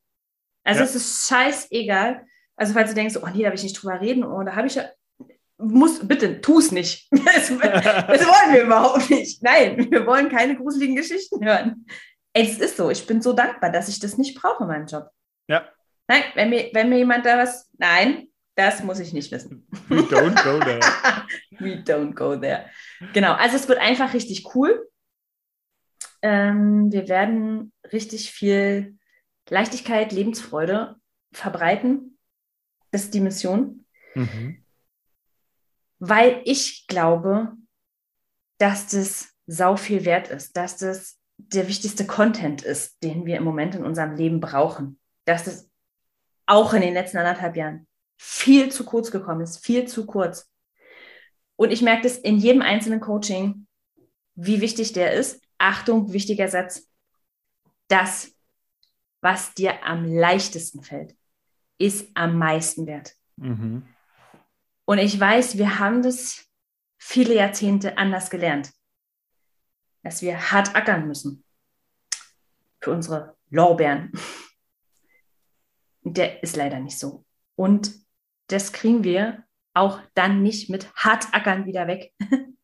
Also 0.65 0.81
ja. 0.81 0.87
es 0.87 0.95
ist 0.95 1.29
scheißegal. 1.29 2.25
Also 2.57 2.75
falls 2.75 2.91
du 2.91 2.95
denkst, 2.95 3.17
oh 3.17 3.27
nee, 3.35 3.41
da 3.41 3.47
habe 3.47 3.57
ich 3.57 3.65
nicht 3.65 3.83
drüber 3.83 4.01
reden, 4.01 4.25
oh, 4.25 4.43
da 4.45 4.55
habe 4.55 4.69
ich 4.69 4.77
ja, 4.77 4.85
muss, 5.59 6.07
bitte, 6.07 6.41
tu 6.41 6.59
es 6.59 6.73
nicht. 6.73 7.09
Das, 7.25 7.49
das, 7.49 8.27
wollen 8.27 8.55
wir 8.55 8.63
überhaupt 8.63 9.09
nicht. 9.11 9.43
Nein, 9.43 9.91
wir 9.91 10.07
wollen 10.07 10.29
keine 10.29 10.57
gruseligen 10.57 10.97
Geschichten 10.97 11.45
hören. 11.45 11.87
Es 12.33 12.59
ist 12.59 12.77
so, 12.77 12.91
ich 12.91 13.07
bin 13.07 13.23
so 13.23 13.33
dankbar, 13.33 13.71
dass 13.71 13.89
ich 13.89 14.01
das 14.01 14.19
nicht 14.19 14.41
brauche 14.41 14.65
in 14.65 14.69
meinem 14.69 14.87
Job. 14.87 15.09
Ja. 15.49 15.69
Nein, 16.09 16.23
wenn 16.35 16.51
mir, 16.51 16.71
wenn 16.73 16.89
mir 16.89 16.99
jemand 16.99 17.27
da 17.27 17.39
was, 17.39 17.71
nein, 17.79 18.29
das 18.55 18.83
muss 18.83 18.99
ich 18.99 19.13
nicht 19.13 19.33
wissen. 19.33 19.67
We 19.89 20.01
don't 20.03 20.43
go 20.43 20.59
there. 20.59 20.81
We 21.59 21.83
don't 21.83 22.15
go 22.15 22.37
there. 22.37 22.67
Genau, 23.13 23.33
also 23.35 23.57
es 23.57 23.69
wird 23.69 23.79
einfach 23.79 24.13
richtig 24.13 24.55
cool. 24.55 24.89
Ähm, 26.21 26.93
wir 26.93 27.09
werden 27.09 27.73
richtig 27.93 28.31
viel 28.31 28.99
Leichtigkeit, 29.49 30.13
Lebensfreude 30.13 30.97
verbreiten. 31.33 32.19
Das 32.91 33.05
ist 33.05 33.15
die 33.15 33.21
Mission. 33.21 33.87
Mhm. 34.15 34.63
Weil 35.99 36.43
ich 36.45 36.87
glaube, 36.87 37.53
dass 38.59 38.89
das 38.89 39.35
sau 39.47 39.77
viel 39.77 40.05
wert 40.05 40.29
ist, 40.29 40.57
dass 40.57 40.77
das 40.77 41.19
der 41.39 41.67
wichtigste 41.69 42.07
Content 42.07 42.63
ist, 42.63 43.03
den 43.03 43.27
wir 43.27 43.37
im 43.37 43.45
Moment 43.45 43.75
in 43.75 43.85
unserem 43.85 44.15
Leben 44.15 44.41
brauchen. 44.41 45.01
Dass 45.25 45.45
das 45.45 45.71
auch 46.47 46.75
in 46.75 46.83
den 46.83 46.95
letzten 46.95 47.19
anderthalb 47.19 47.57
Jahren 47.57 47.87
viel 48.25 48.71
zu 48.71 48.85
kurz 48.85 49.11
gekommen 49.11 49.41
ist, 49.41 49.65
viel 49.65 49.89
zu 49.89 50.07
kurz. 50.07 50.49
Und 51.57 51.73
ich 51.73 51.83
merke 51.83 52.05
das 52.05 52.17
in 52.17 52.39
jedem 52.39 52.63
einzelnen 52.63 53.01
Coaching, 53.01 53.67
wie 54.37 54.61
wichtig 54.61 54.93
der 54.93 55.13
ist. 55.13 55.43
Achtung, 55.59 56.13
wichtiger 56.13 56.47
Satz, 56.47 56.89
das, 57.89 58.33
was 59.21 59.55
dir 59.55 59.85
am 59.85 60.05
leichtesten 60.05 60.85
fällt, 60.85 61.17
ist 61.79 62.11
am 62.15 62.39
meisten 62.39 62.87
wert. 62.87 63.17
Mhm. 63.37 63.89
Und 64.85 64.99
ich 64.99 65.19
weiß, 65.19 65.59
wir 65.59 65.81
haben 65.81 66.03
das 66.03 66.47
viele 66.99 67.35
Jahrzehnte 67.35 67.99
anders 67.99 68.31
gelernt, 68.31 68.73
dass 70.05 70.23
wir 70.23 70.53
hart 70.53 70.77
ackern 70.77 71.09
müssen 71.09 71.45
für 72.81 72.93
unsere 72.93 73.37
Lorbeeren. 73.51 74.13
Der 76.03 76.43
ist 76.43 76.57
leider 76.57 76.79
nicht 76.79 76.99
so. 76.99 77.25
Und 77.57 78.02
das 78.53 78.73
kriegen 78.73 79.05
wir 79.05 79.45
auch 79.75 80.01
dann 80.15 80.43
nicht 80.43 80.69
mit 80.69 80.93
hart 80.95 81.33
ackern 81.33 81.67
wieder 81.67 81.87
weg. 81.87 82.13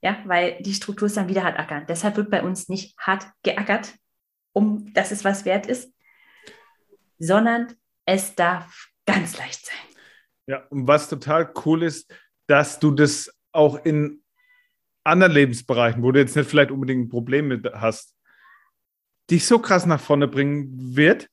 ja, 0.00 0.22
weil 0.24 0.60
die 0.62 0.74
Struktur 0.74 1.06
ist 1.06 1.16
dann 1.16 1.28
wieder 1.28 1.44
hart 1.44 1.58
ackern. 1.58 1.86
Deshalb 1.86 2.16
wird 2.16 2.30
bei 2.30 2.42
uns 2.42 2.68
nicht 2.68 2.98
hart 2.98 3.26
geackert, 3.42 3.94
um 4.52 4.92
dass 4.94 5.10
es 5.10 5.24
was 5.24 5.44
wert 5.44 5.66
ist, 5.66 5.92
sondern 7.18 7.74
es 8.06 8.34
darf 8.34 8.88
ganz 9.06 9.36
leicht 9.36 9.66
sein. 9.66 9.76
Ja, 10.46 10.66
und 10.70 10.86
was 10.86 11.08
total 11.08 11.52
cool 11.64 11.82
ist, 11.82 12.12
dass 12.46 12.78
du 12.78 12.90
das 12.90 13.30
auch 13.52 13.84
in 13.84 14.22
anderen 15.04 15.32
Lebensbereichen, 15.32 16.02
wo 16.02 16.12
du 16.12 16.20
jetzt 16.20 16.36
nicht 16.36 16.48
vielleicht 16.48 16.70
unbedingt 16.70 17.06
ein 17.06 17.10
Problem 17.10 17.48
mit 17.48 17.66
hast, 17.74 18.14
dich 19.30 19.46
so 19.46 19.58
krass 19.58 19.84
nach 19.84 20.00
vorne 20.00 20.28
bringen 20.28 20.96
wird, 20.96 21.28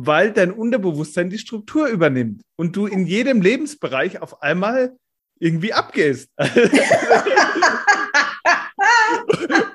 weil 0.00 0.32
dein 0.32 0.52
Unterbewusstsein 0.52 1.28
die 1.28 1.38
Struktur 1.38 1.88
übernimmt 1.88 2.42
und 2.54 2.76
du 2.76 2.86
in 2.86 3.04
jedem 3.04 3.42
Lebensbereich 3.42 4.22
auf 4.22 4.42
einmal 4.42 4.96
irgendwie 5.40 5.72
abgehst. 5.72 6.30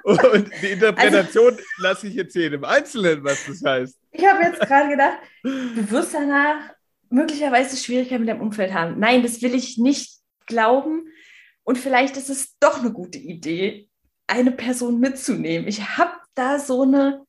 und 0.03 0.49
die 0.61 0.67
Interpretation 0.67 1.51
also, 1.51 1.63
lasse 1.77 2.07
ich 2.07 2.13
jetzt 2.13 2.35
jedem 2.35 2.63
Einzelnen, 2.63 3.21
was 3.25 3.45
das 3.45 3.61
heißt. 3.65 3.97
Ich 4.11 4.25
habe 4.25 4.43
jetzt 4.43 4.61
gerade 4.61 4.91
gedacht, 4.91 5.17
du 5.43 5.91
wirst 5.91 6.13
danach 6.13 6.71
möglicherweise 7.09 7.75
Schwierigkeiten 7.75 8.21
mit 8.21 8.29
deinem 8.29 8.43
Umfeld 8.43 8.73
haben. 8.73 8.97
Nein, 8.99 9.23
das 9.23 9.41
will 9.41 9.53
ich 9.53 9.77
nicht 9.77 10.21
glauben. 10.45 11.09
Und 11.63 11.77
vielleicht 11.77 12.15
ist 12.15 12.29
es 12.29 12.57
doch 12.61 12.79
eine 12.79 12.93
gute 12.93 13.17
Idee, 13.17 13.89
eine 14.27 14.53
Person 14.53 15.01
mitzunehmen. 15.01 15.67
Ich 15.67 15.97
habe 15.97 16.13
da 16.33 16.59
so 16.59 16.83
eine 16.83 17.25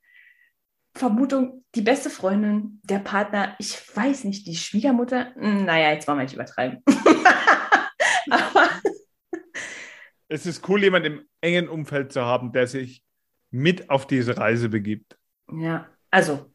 Vermutung, 0.96 1.64
die 1.74 1.82
beste 1.82 2.08
Freundin, 2.08 2.80
der 2.84 3.00
Partner, 3.00 3.56
ich 3.58 3.76
weiß 3.96 4.24
nicht, 4.24 4.46
die 4.46 4.54
Schwiegermutter, 4.54 5.34
hm, 5.34 5.64
naja, 5.64 5.90
jetzt 5.92 6.06
wollen 6.06 6.18
wir 6.18 6.24
nicht 6.24 6.34
übertreiben. 6.34 6.82
Aber 8.30 8.70
es 10.28 10.46
ist 10.46 10.68
cool, 10.68 10.82
jemanden 10.82 11.12
im 11.12 11.22
engen 11.40 11.68
Umfeld 11.68 12.12
zu 12.12 12.22
haben, 12.22 12.52
der 12.52 12.66
sich 12.66 13.02
mit 13.50 13.90
auf 13.90 14.06
diese 14.06 14.36
Reise 14.36 14.68
begibt. 14.68 15.16
Ja, 15.52 15.86
also, 16.10 16.50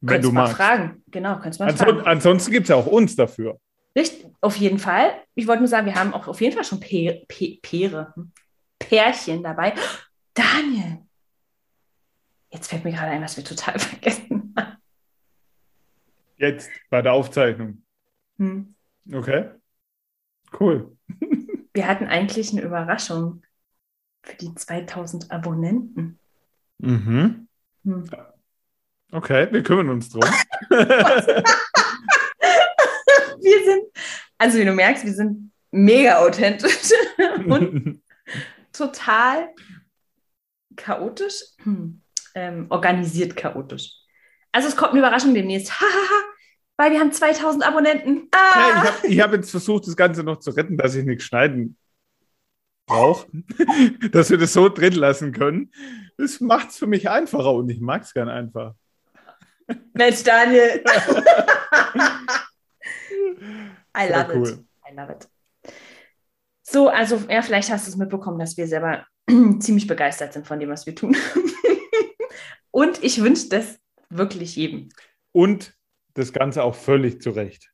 wenn 0.00 0.22
du 0.22 0.30
mal 0.30 0.42
magst. 0.42 0.56
fragen. 0.56 1.02
Genau, 1.10 1.34
könntest 1.36 1.60
mal 1.60 1.70
Anson 1.70 1.86
fragen. 1.86 2.06
Ansonsten 2.06 2.52
gibt 2.52 2.64
es 2.64 2.68
ja 2.68 2.76
auch 2.76 2.86
uns 2.86 3.16
dafür. 3.16 3.58
Richtig, 3.96 4.26
auf 4.40 4.56
jeden 4.56 4.78
Fall. 4.78 5.12
Ich 5.34 5.46
wollte 5.46 5.60
nur 5.62 5.68
sagen, 5.68 5.86
wir 5.86 5.94
haben 5.94 6.12
auch 6.12 6.28
auf 6.28 6.40
jeden 6.40 6.54
Fall 6.54 6.64
schon 6.64 6.80
Pe 6.80 7.24
Pe 7.28 7.58
Peere, 7.62 8.12
hm, 8.14 8.32
Pärchen 8.78 9.42
dabei. 9.42 9.74
Daniel, 10.34 11.03
Jetzt 12.54 12.68
fällt 12.68 12.84
mir 12.84 12.92
gerade 12.92 13.10
ein, 13.10 13.20
was 13.20 13.36
wir 13.36 13.42
total 13.42 13.76
vergessen 13.80 14.54
haben. 14.56 14.76
Jetzt 16.36 16.70
bei 16.88 17.02
der 17.02 17.12
Aufzeichnung. 17.12 17.82
Hm. 18.38 18.76
Okay. 19.12 19.50
Cool. 20.58 20.96
Wir 21.74 21.88
hatten 21.88 22.06
eigentlich 22.06 22.52
eine 22.52 22.62
Überraschung 22.62 23.42
für 24.22 24.36
die 24.36 24.54
2000 24.54 25.32
Abonnenten. 25.32 26.20
Mhm. 26.78 27.48
Hm. 27.82 28.08
Okay, 29.10 29.48
wir 29.50 29.62
kümmern 29.64 29.88
uns 29.90 30.08
drum. 30.08 30.22
wir 30.70 30.94
sind, 33.64 33.84
also 34.38 34.58
wie 34.58 34.64
du 34.64 34.72
merkst, 34.72 35.04
wir 35.04 35.14
sind 35.14 35.50
mega 35.72 36.18
authentisch 36.18 36.92
und 37.46 38.00
total 38.72 39.52
chaotisch. 40.76 41.42
Hm 41.64 42.03
ähm, 42.34 42.66
organisiert 42.70 43.36
chaotisch. 43.36 43.92
Also 44.52 44.68
es 44.68 44.76
kommt 44.76 44.90
eine 44.90 45.00
Überraschung 45.00 45.34
demnächst. 45.34 45.72
weil 46.76 46.92
wir 46.92 47.00
haben 47.00 47.12
2000 47.12 47.66
Abonnenten. 47.66 48.28
Ah. 48.32 48.84
Ja, 48.84 48.94
ich 49.02 49.20
habe 49.20 49.32
hab 49.32 49.40
jetzt 49.40 49.50
versucht, 49.50 49.86
das 49.86 49.96
Ganze 49.96 50.22
noch 50.22 50.38
zu 50.38 50.50
retten, 50.50 50.76
dass 50.76 50.94
ich 50.94 51.04
nichts 51.04 51.24
schneiden 51.24 51.76
brauche, 52.86 53.26
dass 54.12 54.30
wir 54.30 54.38
das 54.38 54.52
so 54.52 54.68
drin 54.68 54.94
lassen 54.94 55.32
können. 55.32 55.72
Das 56.16 56.40
macht 56.40 56.70
es 56.70 56.78
für 56.78 56.86
mich 56.86 57.08
einfacher 57.08 57.52
und 57.52 57.68
ich 57.70 57.80
mag 57.80 58.02
es 58.02 58.12
gern 58.12 58.28
einfach. 58.28 58.74
Mensch, 59.94 60.22
Daniel. 60.22 60.84
I 63.96 64.08
love 64.08 64.32
cool. 64.34 64.48
it. 64.48 64.58
I 64.90 64.94
love 64.94 65.12
it. 65.12 65.28
So, 66.62 66.88
also, 66.88 67.20
ja, 67.28 67.42
vielleicht 67.42 67.70
hast 67.70 67.86
du 67.86 67.90
es 67.90 67.96
mitbekommen, 67.96 68.38
dass 68.38 68.56
wir 68.56 68.66
selber 68.66 69.06
ziemlich 69.60 69.86
begeistert 69.86 70.32
sind 70.32 70.46
von 70.46 70.58
dem, 70.58 70.70
was 70.70 70.86
wir 70.86 70.94
tun. 70.94 71.16
Und 72.74 73.04
ich 73.04 73.22
wünsche 73.22 73.48
das 73.50 73.78
wirklich 74.10 74.56
jedem. 74.56 74.88
Und 75.30 75.74
das 76.14 76.32
Ganze 76.32 76.64
auch 76.64 76.74
völlig 76.74 77.22
zurecht. 77.22 77.70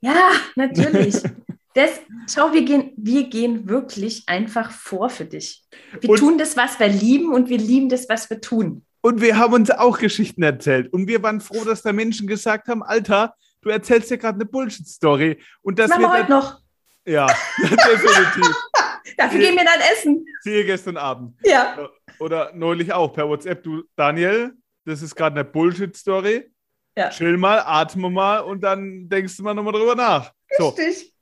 Ja, 0.00 0.30
natürlich. 0.56 1.16
Das, 1.72 2.00
schau, 2.28 2.52
wir 2.52 2.64
gehen, 2.64 2.90
wir 2.96 3.28
gehen 3.28 3.68
wirklich 3.68 4.24
einfach 4.26 4.72
vor 4.72 5.08
für 5.08 5.24
dich. 5.24 5.62
Wir 6.00 6.10
und, 6.10 6.18
tun 6.18 6.36
das, 6.36 6.56
was 6.56 6.80
wir 6.80 6.88
lieben 6.88 7.32
und 7.32 7.48
wir 7.48 7.58
lieben 7.58 7.88
das, 7.88 8.08
was 8.08 8.28
wir 8.28 8.40
tun. 8.40 8.84
Und 9.02 9.20
wir 9.20 9.38
haben 9.38 9.54
uns 9.54 9.70
auch 9.70 10.00
Geschichten 10.00 10.42
erzählt. 10.42 10.92
Und 10.92 11.06
wir 11.06 11.22
waren 11.22 11.40
froh, 11.40 11.62
dass 11.62 11.82
da 11.82 11.92
Menschen 11.92 12.26
gesagt 12.26 12.66
haben, 12.66 12.82
Alter, 12.82 13.36
du 13.60 13.68
erzählst 13.68 14.10
dir 14.10 14.18
gerade 14.18 14.34
eine 14.34 14.46
Bullshit-Story. 14.46 15.40
Und 15.62 15.78
das 15.78 15.90
machen 15.90 16.02
wir 16.02 16.12
heute 16.12 16.30
noch. 16.32 16.58
Ja, 17.06 17.28
definitiv. 17.58 18.56
Dafür 19.16 19.38
gehen 19.38 19.54
wir 19.54 19.64
dann 19.64 19.80
essen. 19.92 20.26
Siehe 20.40 20.64
gestern 20.64 20.96
Abend. 20.96 21.36
Ja. 21.44 21.88
Oder 22.20 22.52
neulich 22.54 22.92
auch 22.92 23.12
per 23.12 23.28
WhatsApp, 23.28 23.62
du, 23.62 23.84
Daniel, 23.96 24.52
das 24.84 25.02
ist 25.02 25.14
gerade 25.14 25.40
eine 25.40 25.44
Bullshit-Story. 25.44 26.50
Ja. 26.96 27.10
Chill 27.10 27.36
mal, 27.36 27.60
atme 27.64 28.10
mal 28.10 28.40
und 28.40 28.60
dann 28.62 29.08
denkst 29.08 29.36
du 29.36 29.42
mal 29.42 29.54
nochmal 29.54 29.72
drüber 29.72 29.94
nach. 29.94 30.32
Richtig. 30.58 30.98
So. 30.98 31.12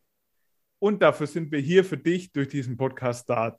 Und 0.80 1.02
dafür 1.02 1.26
sind 1.26 1.52
wir 1.52 1.60
hier 1.60 1.84
für 1.84 1.98
dich 1.98 2.32
durch 2.32 2.48
diesen 2.48 2.76
Podcast 2.76 3.28
da. 3.28 3.56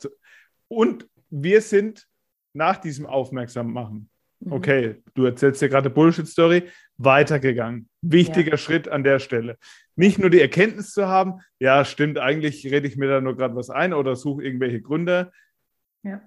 Und 0.68 1.08
wir 1.30 1.62
sind 1.62 2.08
nach 2.54 2.78
diesem 2.78 3.06
Aufmerksammachen, 3.06 4.10
mhm. 4.40 4.52
okay, 4.52 5.02
du 5.14 5.26
erzählst 5.26 5.62
dir 5.62 5.70
gerade 5.70 5.90
Bullshit-Story, 5.90 6.70
weitergegangen. 6.98 7.90
Wichtiger 8.02 8.52
ja. 8.52 8.58
Schritt 8.58 8.88
an 8.88 9.04
der 9.04 9.20
Stelle. 9.20 9.58
Nicht 9.96 10.20
nur 10.20 10.30
die 10.30 10.42
Erkenntnis 10.42 10.92
zu 10.92 11.08
haben, 11.08 11.40
ja, 11.60 11.86
stimmt, 11.86 12.18
eigentlich 12.18 12.66
rede 12.66 12.88
ich 12.88 12.98
mir 12.98 13.08
da 13.08 13.22
nur 13.22 13.38
gerade 13.38 13.56
was 13.56 13.70
ein 13.70 13.94
oder 13.94 14.16
suche 14.16 14.44
irgendwelche 14.44 14.82
Gründe. 14.82 15.32
Ja. 16.04 16.22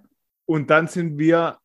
Und 0.46 0.70
dann 0.70 0.88
sind 0.88 1.18
wir 1.18 1.59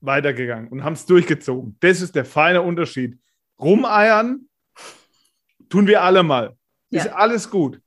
weitergegangen 0.00 0.68
und 0.68 0.84
haben 0.84 0.94
es 0.94 1.06
durchgezogen. 1.06 1.76
Das 1.80 2.00
ist 2.00 2.14
der 2.14 2.24
feine 2.24 2.62
Unterschied. 2.62 3.18
Rumeiern 3.58 4.48
tun 5.68 5.86
wir 5.86 6.02
alle 6.02 6.22
mal. 6.22 6.56
Ja. 6.90 7.02
Ist 7.02 7.12
alles 7.12 7.50
gut. 7.50 7.80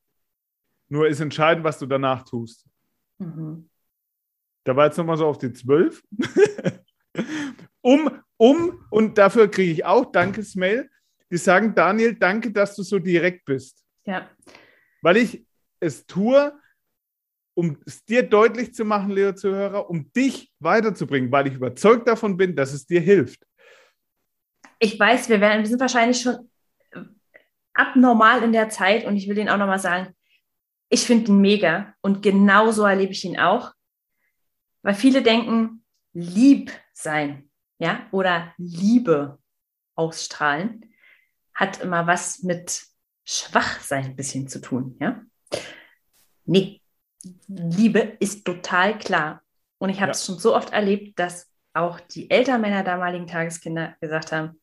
Nur 0.90 1.08
ist 1.08 1.20
entscheidend, 1.20 1.64
was 1.64 1.80
du 1.80 1.86
danach 1.86 2.24
tust. 2.24 2.66
Mhm. 3.20 3.70
Da 4.64 4.76
war 4.76 4.86
jetzt 4.86 4.98
nochmal 4.98 5.18
so 5.18 5.28
auf 5.28 5.38
die 5.38 5.54
zwölf. 5.54 6.04
um, 7.82 8.12
um, 8.38 8.86
und 8.90 9.18
dafür 9.18 9.50
kriege 9.50 9.72
ich 9.72 9.86
auch 9.86 10.12
Dankesmail. 10.12 10.90
Die 11.32 11.38
sagen, 11.38 11.76
Daniel, 11.76 12.16
danke, 12.16 12.52
dass 12.52 12.76
du 12.76 12.84
so 12.84 12.98
direkt 13.00 13.46
bist. 13.46 13.86
Ja. 14.06 14.30
Weil 15.02 15.18
ich 15.18 15.46
es 15.80 16.06
tue, 16.06 16.60
um 17.60 17.78
es 17.86 18.06
dir 18.06 18.24
deutlich 18.24 18.74
zu 18.74 18.86
machen, 18.86 19.12
Leo 19.12 19.34
Zuhörer, 19.34 19.90
um 19.90 20.14
dich 20.14 20.50
weiterzubringen, 20.60 21.30
weil 21.30 21.48
ich 21.48 21.56
überzeugt 21.56 22.08
davon 22.08 22.38
bin, 22.38 22.56
dass 22.56 22.72
es 22.72 22.86
dir 22.86 23.02
hilft. 23.02 23.46
Ich 24.80 24.98
weiß, 24.98 25.28
wir, 25.28 25.42
werden, 25.42 25.60
wir 25.60 25.68
sind 25.68 25.82
wahrscheinlich 25.82 26.22
schon 26.22 26.50
abnormal 27.74 28.44
in 28.44 28.54
der 28.54 28.70
Zeit 28.70 29.06
und 29.06 29.18
ich 29.18 29.28
will 29.28 29.38
Ihnen 29.38 29.50
auch 29.50 29.58
nochmal 29.58 29.80
sagen, 29.80 30.16
ich 30.88 31.02
finde 31.02 31.32
ihn 31.32 31.42
mega 31.42 31.94
und 32.00 32.22
genauso 32.22 32.86
erlebe 32.86 33.12
ich 33.12 33.26
ihn 33.26 33.38
auch, 33.38 33.74
weil 34.82 34.96
viele 34.96 35.22
denken, 35.22 35.84
lieb 36.14 36.72
sein, 36.94 37.50
ja, 37.78 38.08
oder 38.12 38.54
Liebe 38.58 39.38
ausstrahlen, 39.96 40.96
hat 41.54 41.82
immer 41.82 42.08
was 42.08 42.42
mit 42.42 42.86
Schwachsein 43.26 44.06
ein 44.06 44.16
bisschen 44.16 44.48
zu 44.48 44.62
tun, 44.62 44.96
ja. 45.02 45.22
Nee, 46.46 46.79
Liebe 47.48 48.18
ist 48.20 48.46
total 48.46 48.98
klar. 48.98 49.42
Und 49.78 49.90
ich 49.90 50.02
habe 50.02 50.12
es 50.12 50.26
ja. 50.26 50.34
schon 50.34 50.40
so 50.40 50.56
oft 50.56 50.72
erlebt, 50.72 51.20
dass 51.20 51.48
auch 51.74 52.00
die 52.00 52.30
Eltern 52.30 52.62
meiner 52.62 52.84
damaligen 52.84 53.28
Tageskinder 53.28 53.96
gesagt 54.02 54.32
haben, 54.32 54.60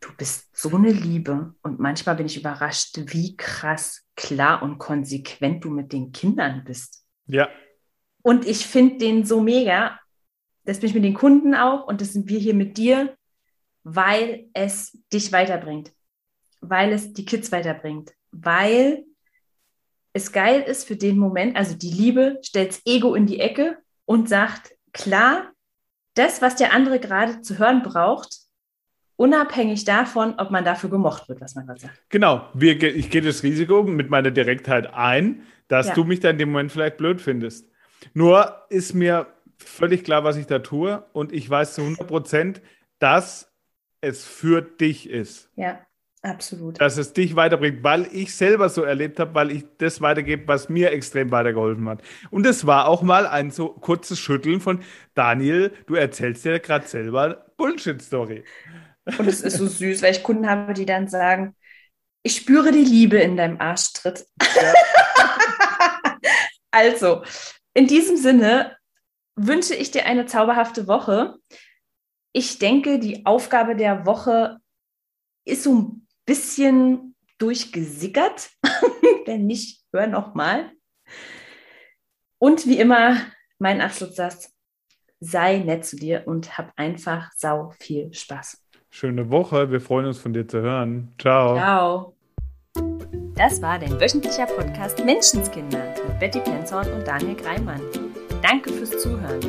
du 0.00 0.08
bist 0.16 0.48
so 0.56 0.74
eine 0.74 0.90
Liebe. 0.90 1.54
Und 1.62 1.78
manchmal 1.78 2.16
bin 2.16 2.26
ich 2.26 2.38
überrascht, 2.38 2.98
wie 3.06 3.36
krass 3.36 4.04
klar 4.16 4.62
und 4.62 4.78
konsequent 4.78 5.64
du 5.64 5.70
mit 5.70 5.92
den 5.92 6.12
Kindern 6.12 6.64
bist. 6.64 7.04
Ja. 7.26 7.48
Und 8.22 8.46
ich 8.46 8.66
finde 8.66 8.98
den 8.98 9.24
so 9.24 9.40
mega. 9.40 9.98
Das 10.64 10.80
bin 10.80 10.88
ich 10.88 10.94
mit 10.94 11.04
den 11.04 11.14
Kunden 11.14 11.54
auch 11.54 11.86
und 11.86 12.00
das 12.00 12.12
sind 12.12 12.28
wir 12.28 12.38
hier 12.38 12.54
mit 12.54 12.76
dir, 12.76 13.16
weil 13.82 14.48
es 14.52 14.96
dich 15.12 15.32
weiterbringt, 15.32 15.92
weil 16.60 16.92
es 16.92 17.12
die 17.12 17.24
Kids 17.24 17.50
weiterbringt, 17.50 18.12
weil 18.30 19.04
es 20.12 20.32
geil 20.32 20.62
ist 20.62 20.86
für 20.86 20.96
den 20.96 21.18
Moment, 21.18 21.56
also 21.56 21.76
die 21.76 21.90
Liebe 21.90 22.38
stellt 22.42 22.70
das 22.70 22.82
Ego 22.84 23.14
in 23.14 23.26
die 23.26 23.40
Ecke 23.40 23.78
und 24.04 24.28
sagt, 24.28 24.74
klar, 24.92 25.52
das, 26.14 26.42
was 26.42 26.56
der 26.56 26.72
andere 26.72 27.00
gerade 27.00 27.40
zu 27.40 27.58
hören 27.58 27.82
braucht, 27.82 28.36
unabhängig 29.16 29.84
davon, 29.84 30.34
ob 30.38 30.50
man 30.50 30.64
dafür 30.64 30.90
gemocht 30.90 31.28
wird, 31.28 31.40
was 31.40 31.54
man 31.54 31.66
gerade 31.66 31.80
sagt. 31.80 32.02
Genau, 32.10 32.48
wir, 32.54 32.82
ich 32.82 33.10
gehe 33.10 33.22
das 33.22 33.42
Risiko 33.42 33.82
mit 33.82 34.10
meiner 34.10 34.30
Direktheit 34.30 34.92
ein, 34.92 35.42
dass 35.68 35.88
ja. 35.88 35.94
du 35.94 36.04
mich 36.04 36.20
dann 36.20 36.32
in 36.32 36.38
dem 36.38 36.50
Moment 36.50 36.72
vielleicht 36.72 36.98
blöd 36.98 37.20
findest. 37.20 37.70
Nur 38.14 38.66
ist 38.68 38.94
mir 38.94 39.28
völlig 39.58 40.04
klar, 40.04 40.24
was 40.24 40.36
ich 40.36 40.46
da 40.46 40.58
tue 40.58 41.04
und 41.12 41.32
ich 41.32 41.48
weiß 41.48 41.74
zu 41.74 41.82
100 41.82 42.06
Prozent, 42.06 42.62
dass 42.98 43.52
es 44.00 44.24
für 44.26 44.60
dich 44.60 45.08
ist. 45.08 45.50
Ja, 45.56 45.78
absolut. 46.22 46.80
Dass 46.80 46.96
es 46.96 47.12
dich 47.12 47.36
weiterbringt, 47.36 47.82
weil 47.82 48.08
ich 48.12 48.34
selber 48.34 48.68
so 48.68 48.82
erlebt 48.82 49.20
habe, 49.20 49.34
weil 49.34 49.50
ich 49.50 49.64
das 49.78 50.00
weitergebe, 50.00 50.48
was 50.48 50.68
mir 50.68 50.92
extrem 50.92 51.30
weitergeholfen 51.30 51.88
hat. 51.88 52.02
Und 52.30 52.46
es 52.46 52.66
war 52.66 52.88
auch 52.88 53.02
mal 53.02 53.26
ein 53.26 53.50
so 53.50 53.68
kurzes 53.68 54.18
Schütteln 54.18 54.60
von 54.60 54.80
Daniel, 55.14 55.72
du 55.86 55.94
erzählst 55.94 56.44
dir 56.44 56.58
gerade 56.60 56.86
selber 56.86 57.46
Bullshit-Story. 57.56 58.44
Und 59.18 59.26
es 59.26 59.40
ist 59.40 59.58
so 59.58 59.66
süß, 59.66 60.02
weil 60.02 60.12
ich 60.12 60.22
Kunden 60.22 60.48
habe, 60.48 60.74
die 60.74 60.86
dann 60.86 61.08
sagen, 61.08 61.56
ich 62.22 62.36
spüre 62.36 62.70
die 62.70 62.84
Liebe 62.84 63.18
in 63.18 63.36
deinem 63.36 63.60
Arschtritt. 63.60 64.26
Ja. 64.40 64.74
also, 66.70 67.24
in 67.74 67.86
diesem 67.86 68.16
Sinne 68.16 68.76
wünsche 69.34 69.74
ich 69.74 69.90
dir 69.90 70.06
eine 70.06 70.26
zauberhafte 70.26 70.86
Woche. 70.86 71.36
Ich 72.32 72.58
denke, 72.58 72.98
die 72.98 73.26
Aufgabe 73.26 73.74
der 73.76 74.06
Woche 74.06 74.58
ist 75.44 75.64
so 75.64 75.74
ein 75.74 76.01
bisschen 76.26 77.14
durchgesickert. 77.38 78.50
Wenn 79.26 79.46
nicht, 79.46 79.82
hör 79.92 80.06
nochmal. 80.06 80.70
Und 82.38 82.66
wie 82.66 82.78
immer, 82.78 83.16
mein 83.58 83.80
Abschlusssatz, 83.80 84.52
sei 85.20 85.58
nett 85.58 85.84
zu 85.84 85.96
dir 85.96 86.24
und 86.26 86.58
hab 86.58 86.72
einfach 86.76 87.30
sau 87.36 87.72
viel 87.78 88.12
Spaß. 88.12 88.62
Schöne 88.90 89.30
Woche, 89.30 89.70
wir 89.70 89.80
freuen 89.80 90.06
uns 90.06 90.18
von 90.18 90.32
dir 90.32 90.46
zu 90.46 90.60
hören. 90.60 91.14
Ciao. 91.18 91.54
Ciao. 91.54 92.16
Das 93.36 93.62
war 93.62 93.78
dein 93.78 93.98
wöchentlicher 93.98 94.46
Podcast 94.46 95.04
Menschenskinder 95.04 95.94
mit 96.06 96.18
Betty 96.20 96.40
Penzorn 96.40 96.92
und 96.92 97.06
Daniel 97.06 97.34
Greimann. 97.34 97.80
Danke 98.42 98.72
fürs 98.72 98.90
Zuhören. 99.00 99.40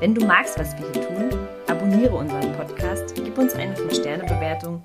Wenn 0.00 0.14
du 0.14 0.24
magst, 0.24 0.58
was 0.58 0.76
wir 0.78 0.90
hier 0.92 1.08
tun, 1.08 1.38
abonniere 1.66 2.14
unseren 2.14 2.52
Podcast, 2.54 3.14
gib 3.16 3.36
uns 3.36 3.54
eine 3.54 3.74
5-Sterne-Bewertung 3.74 4.84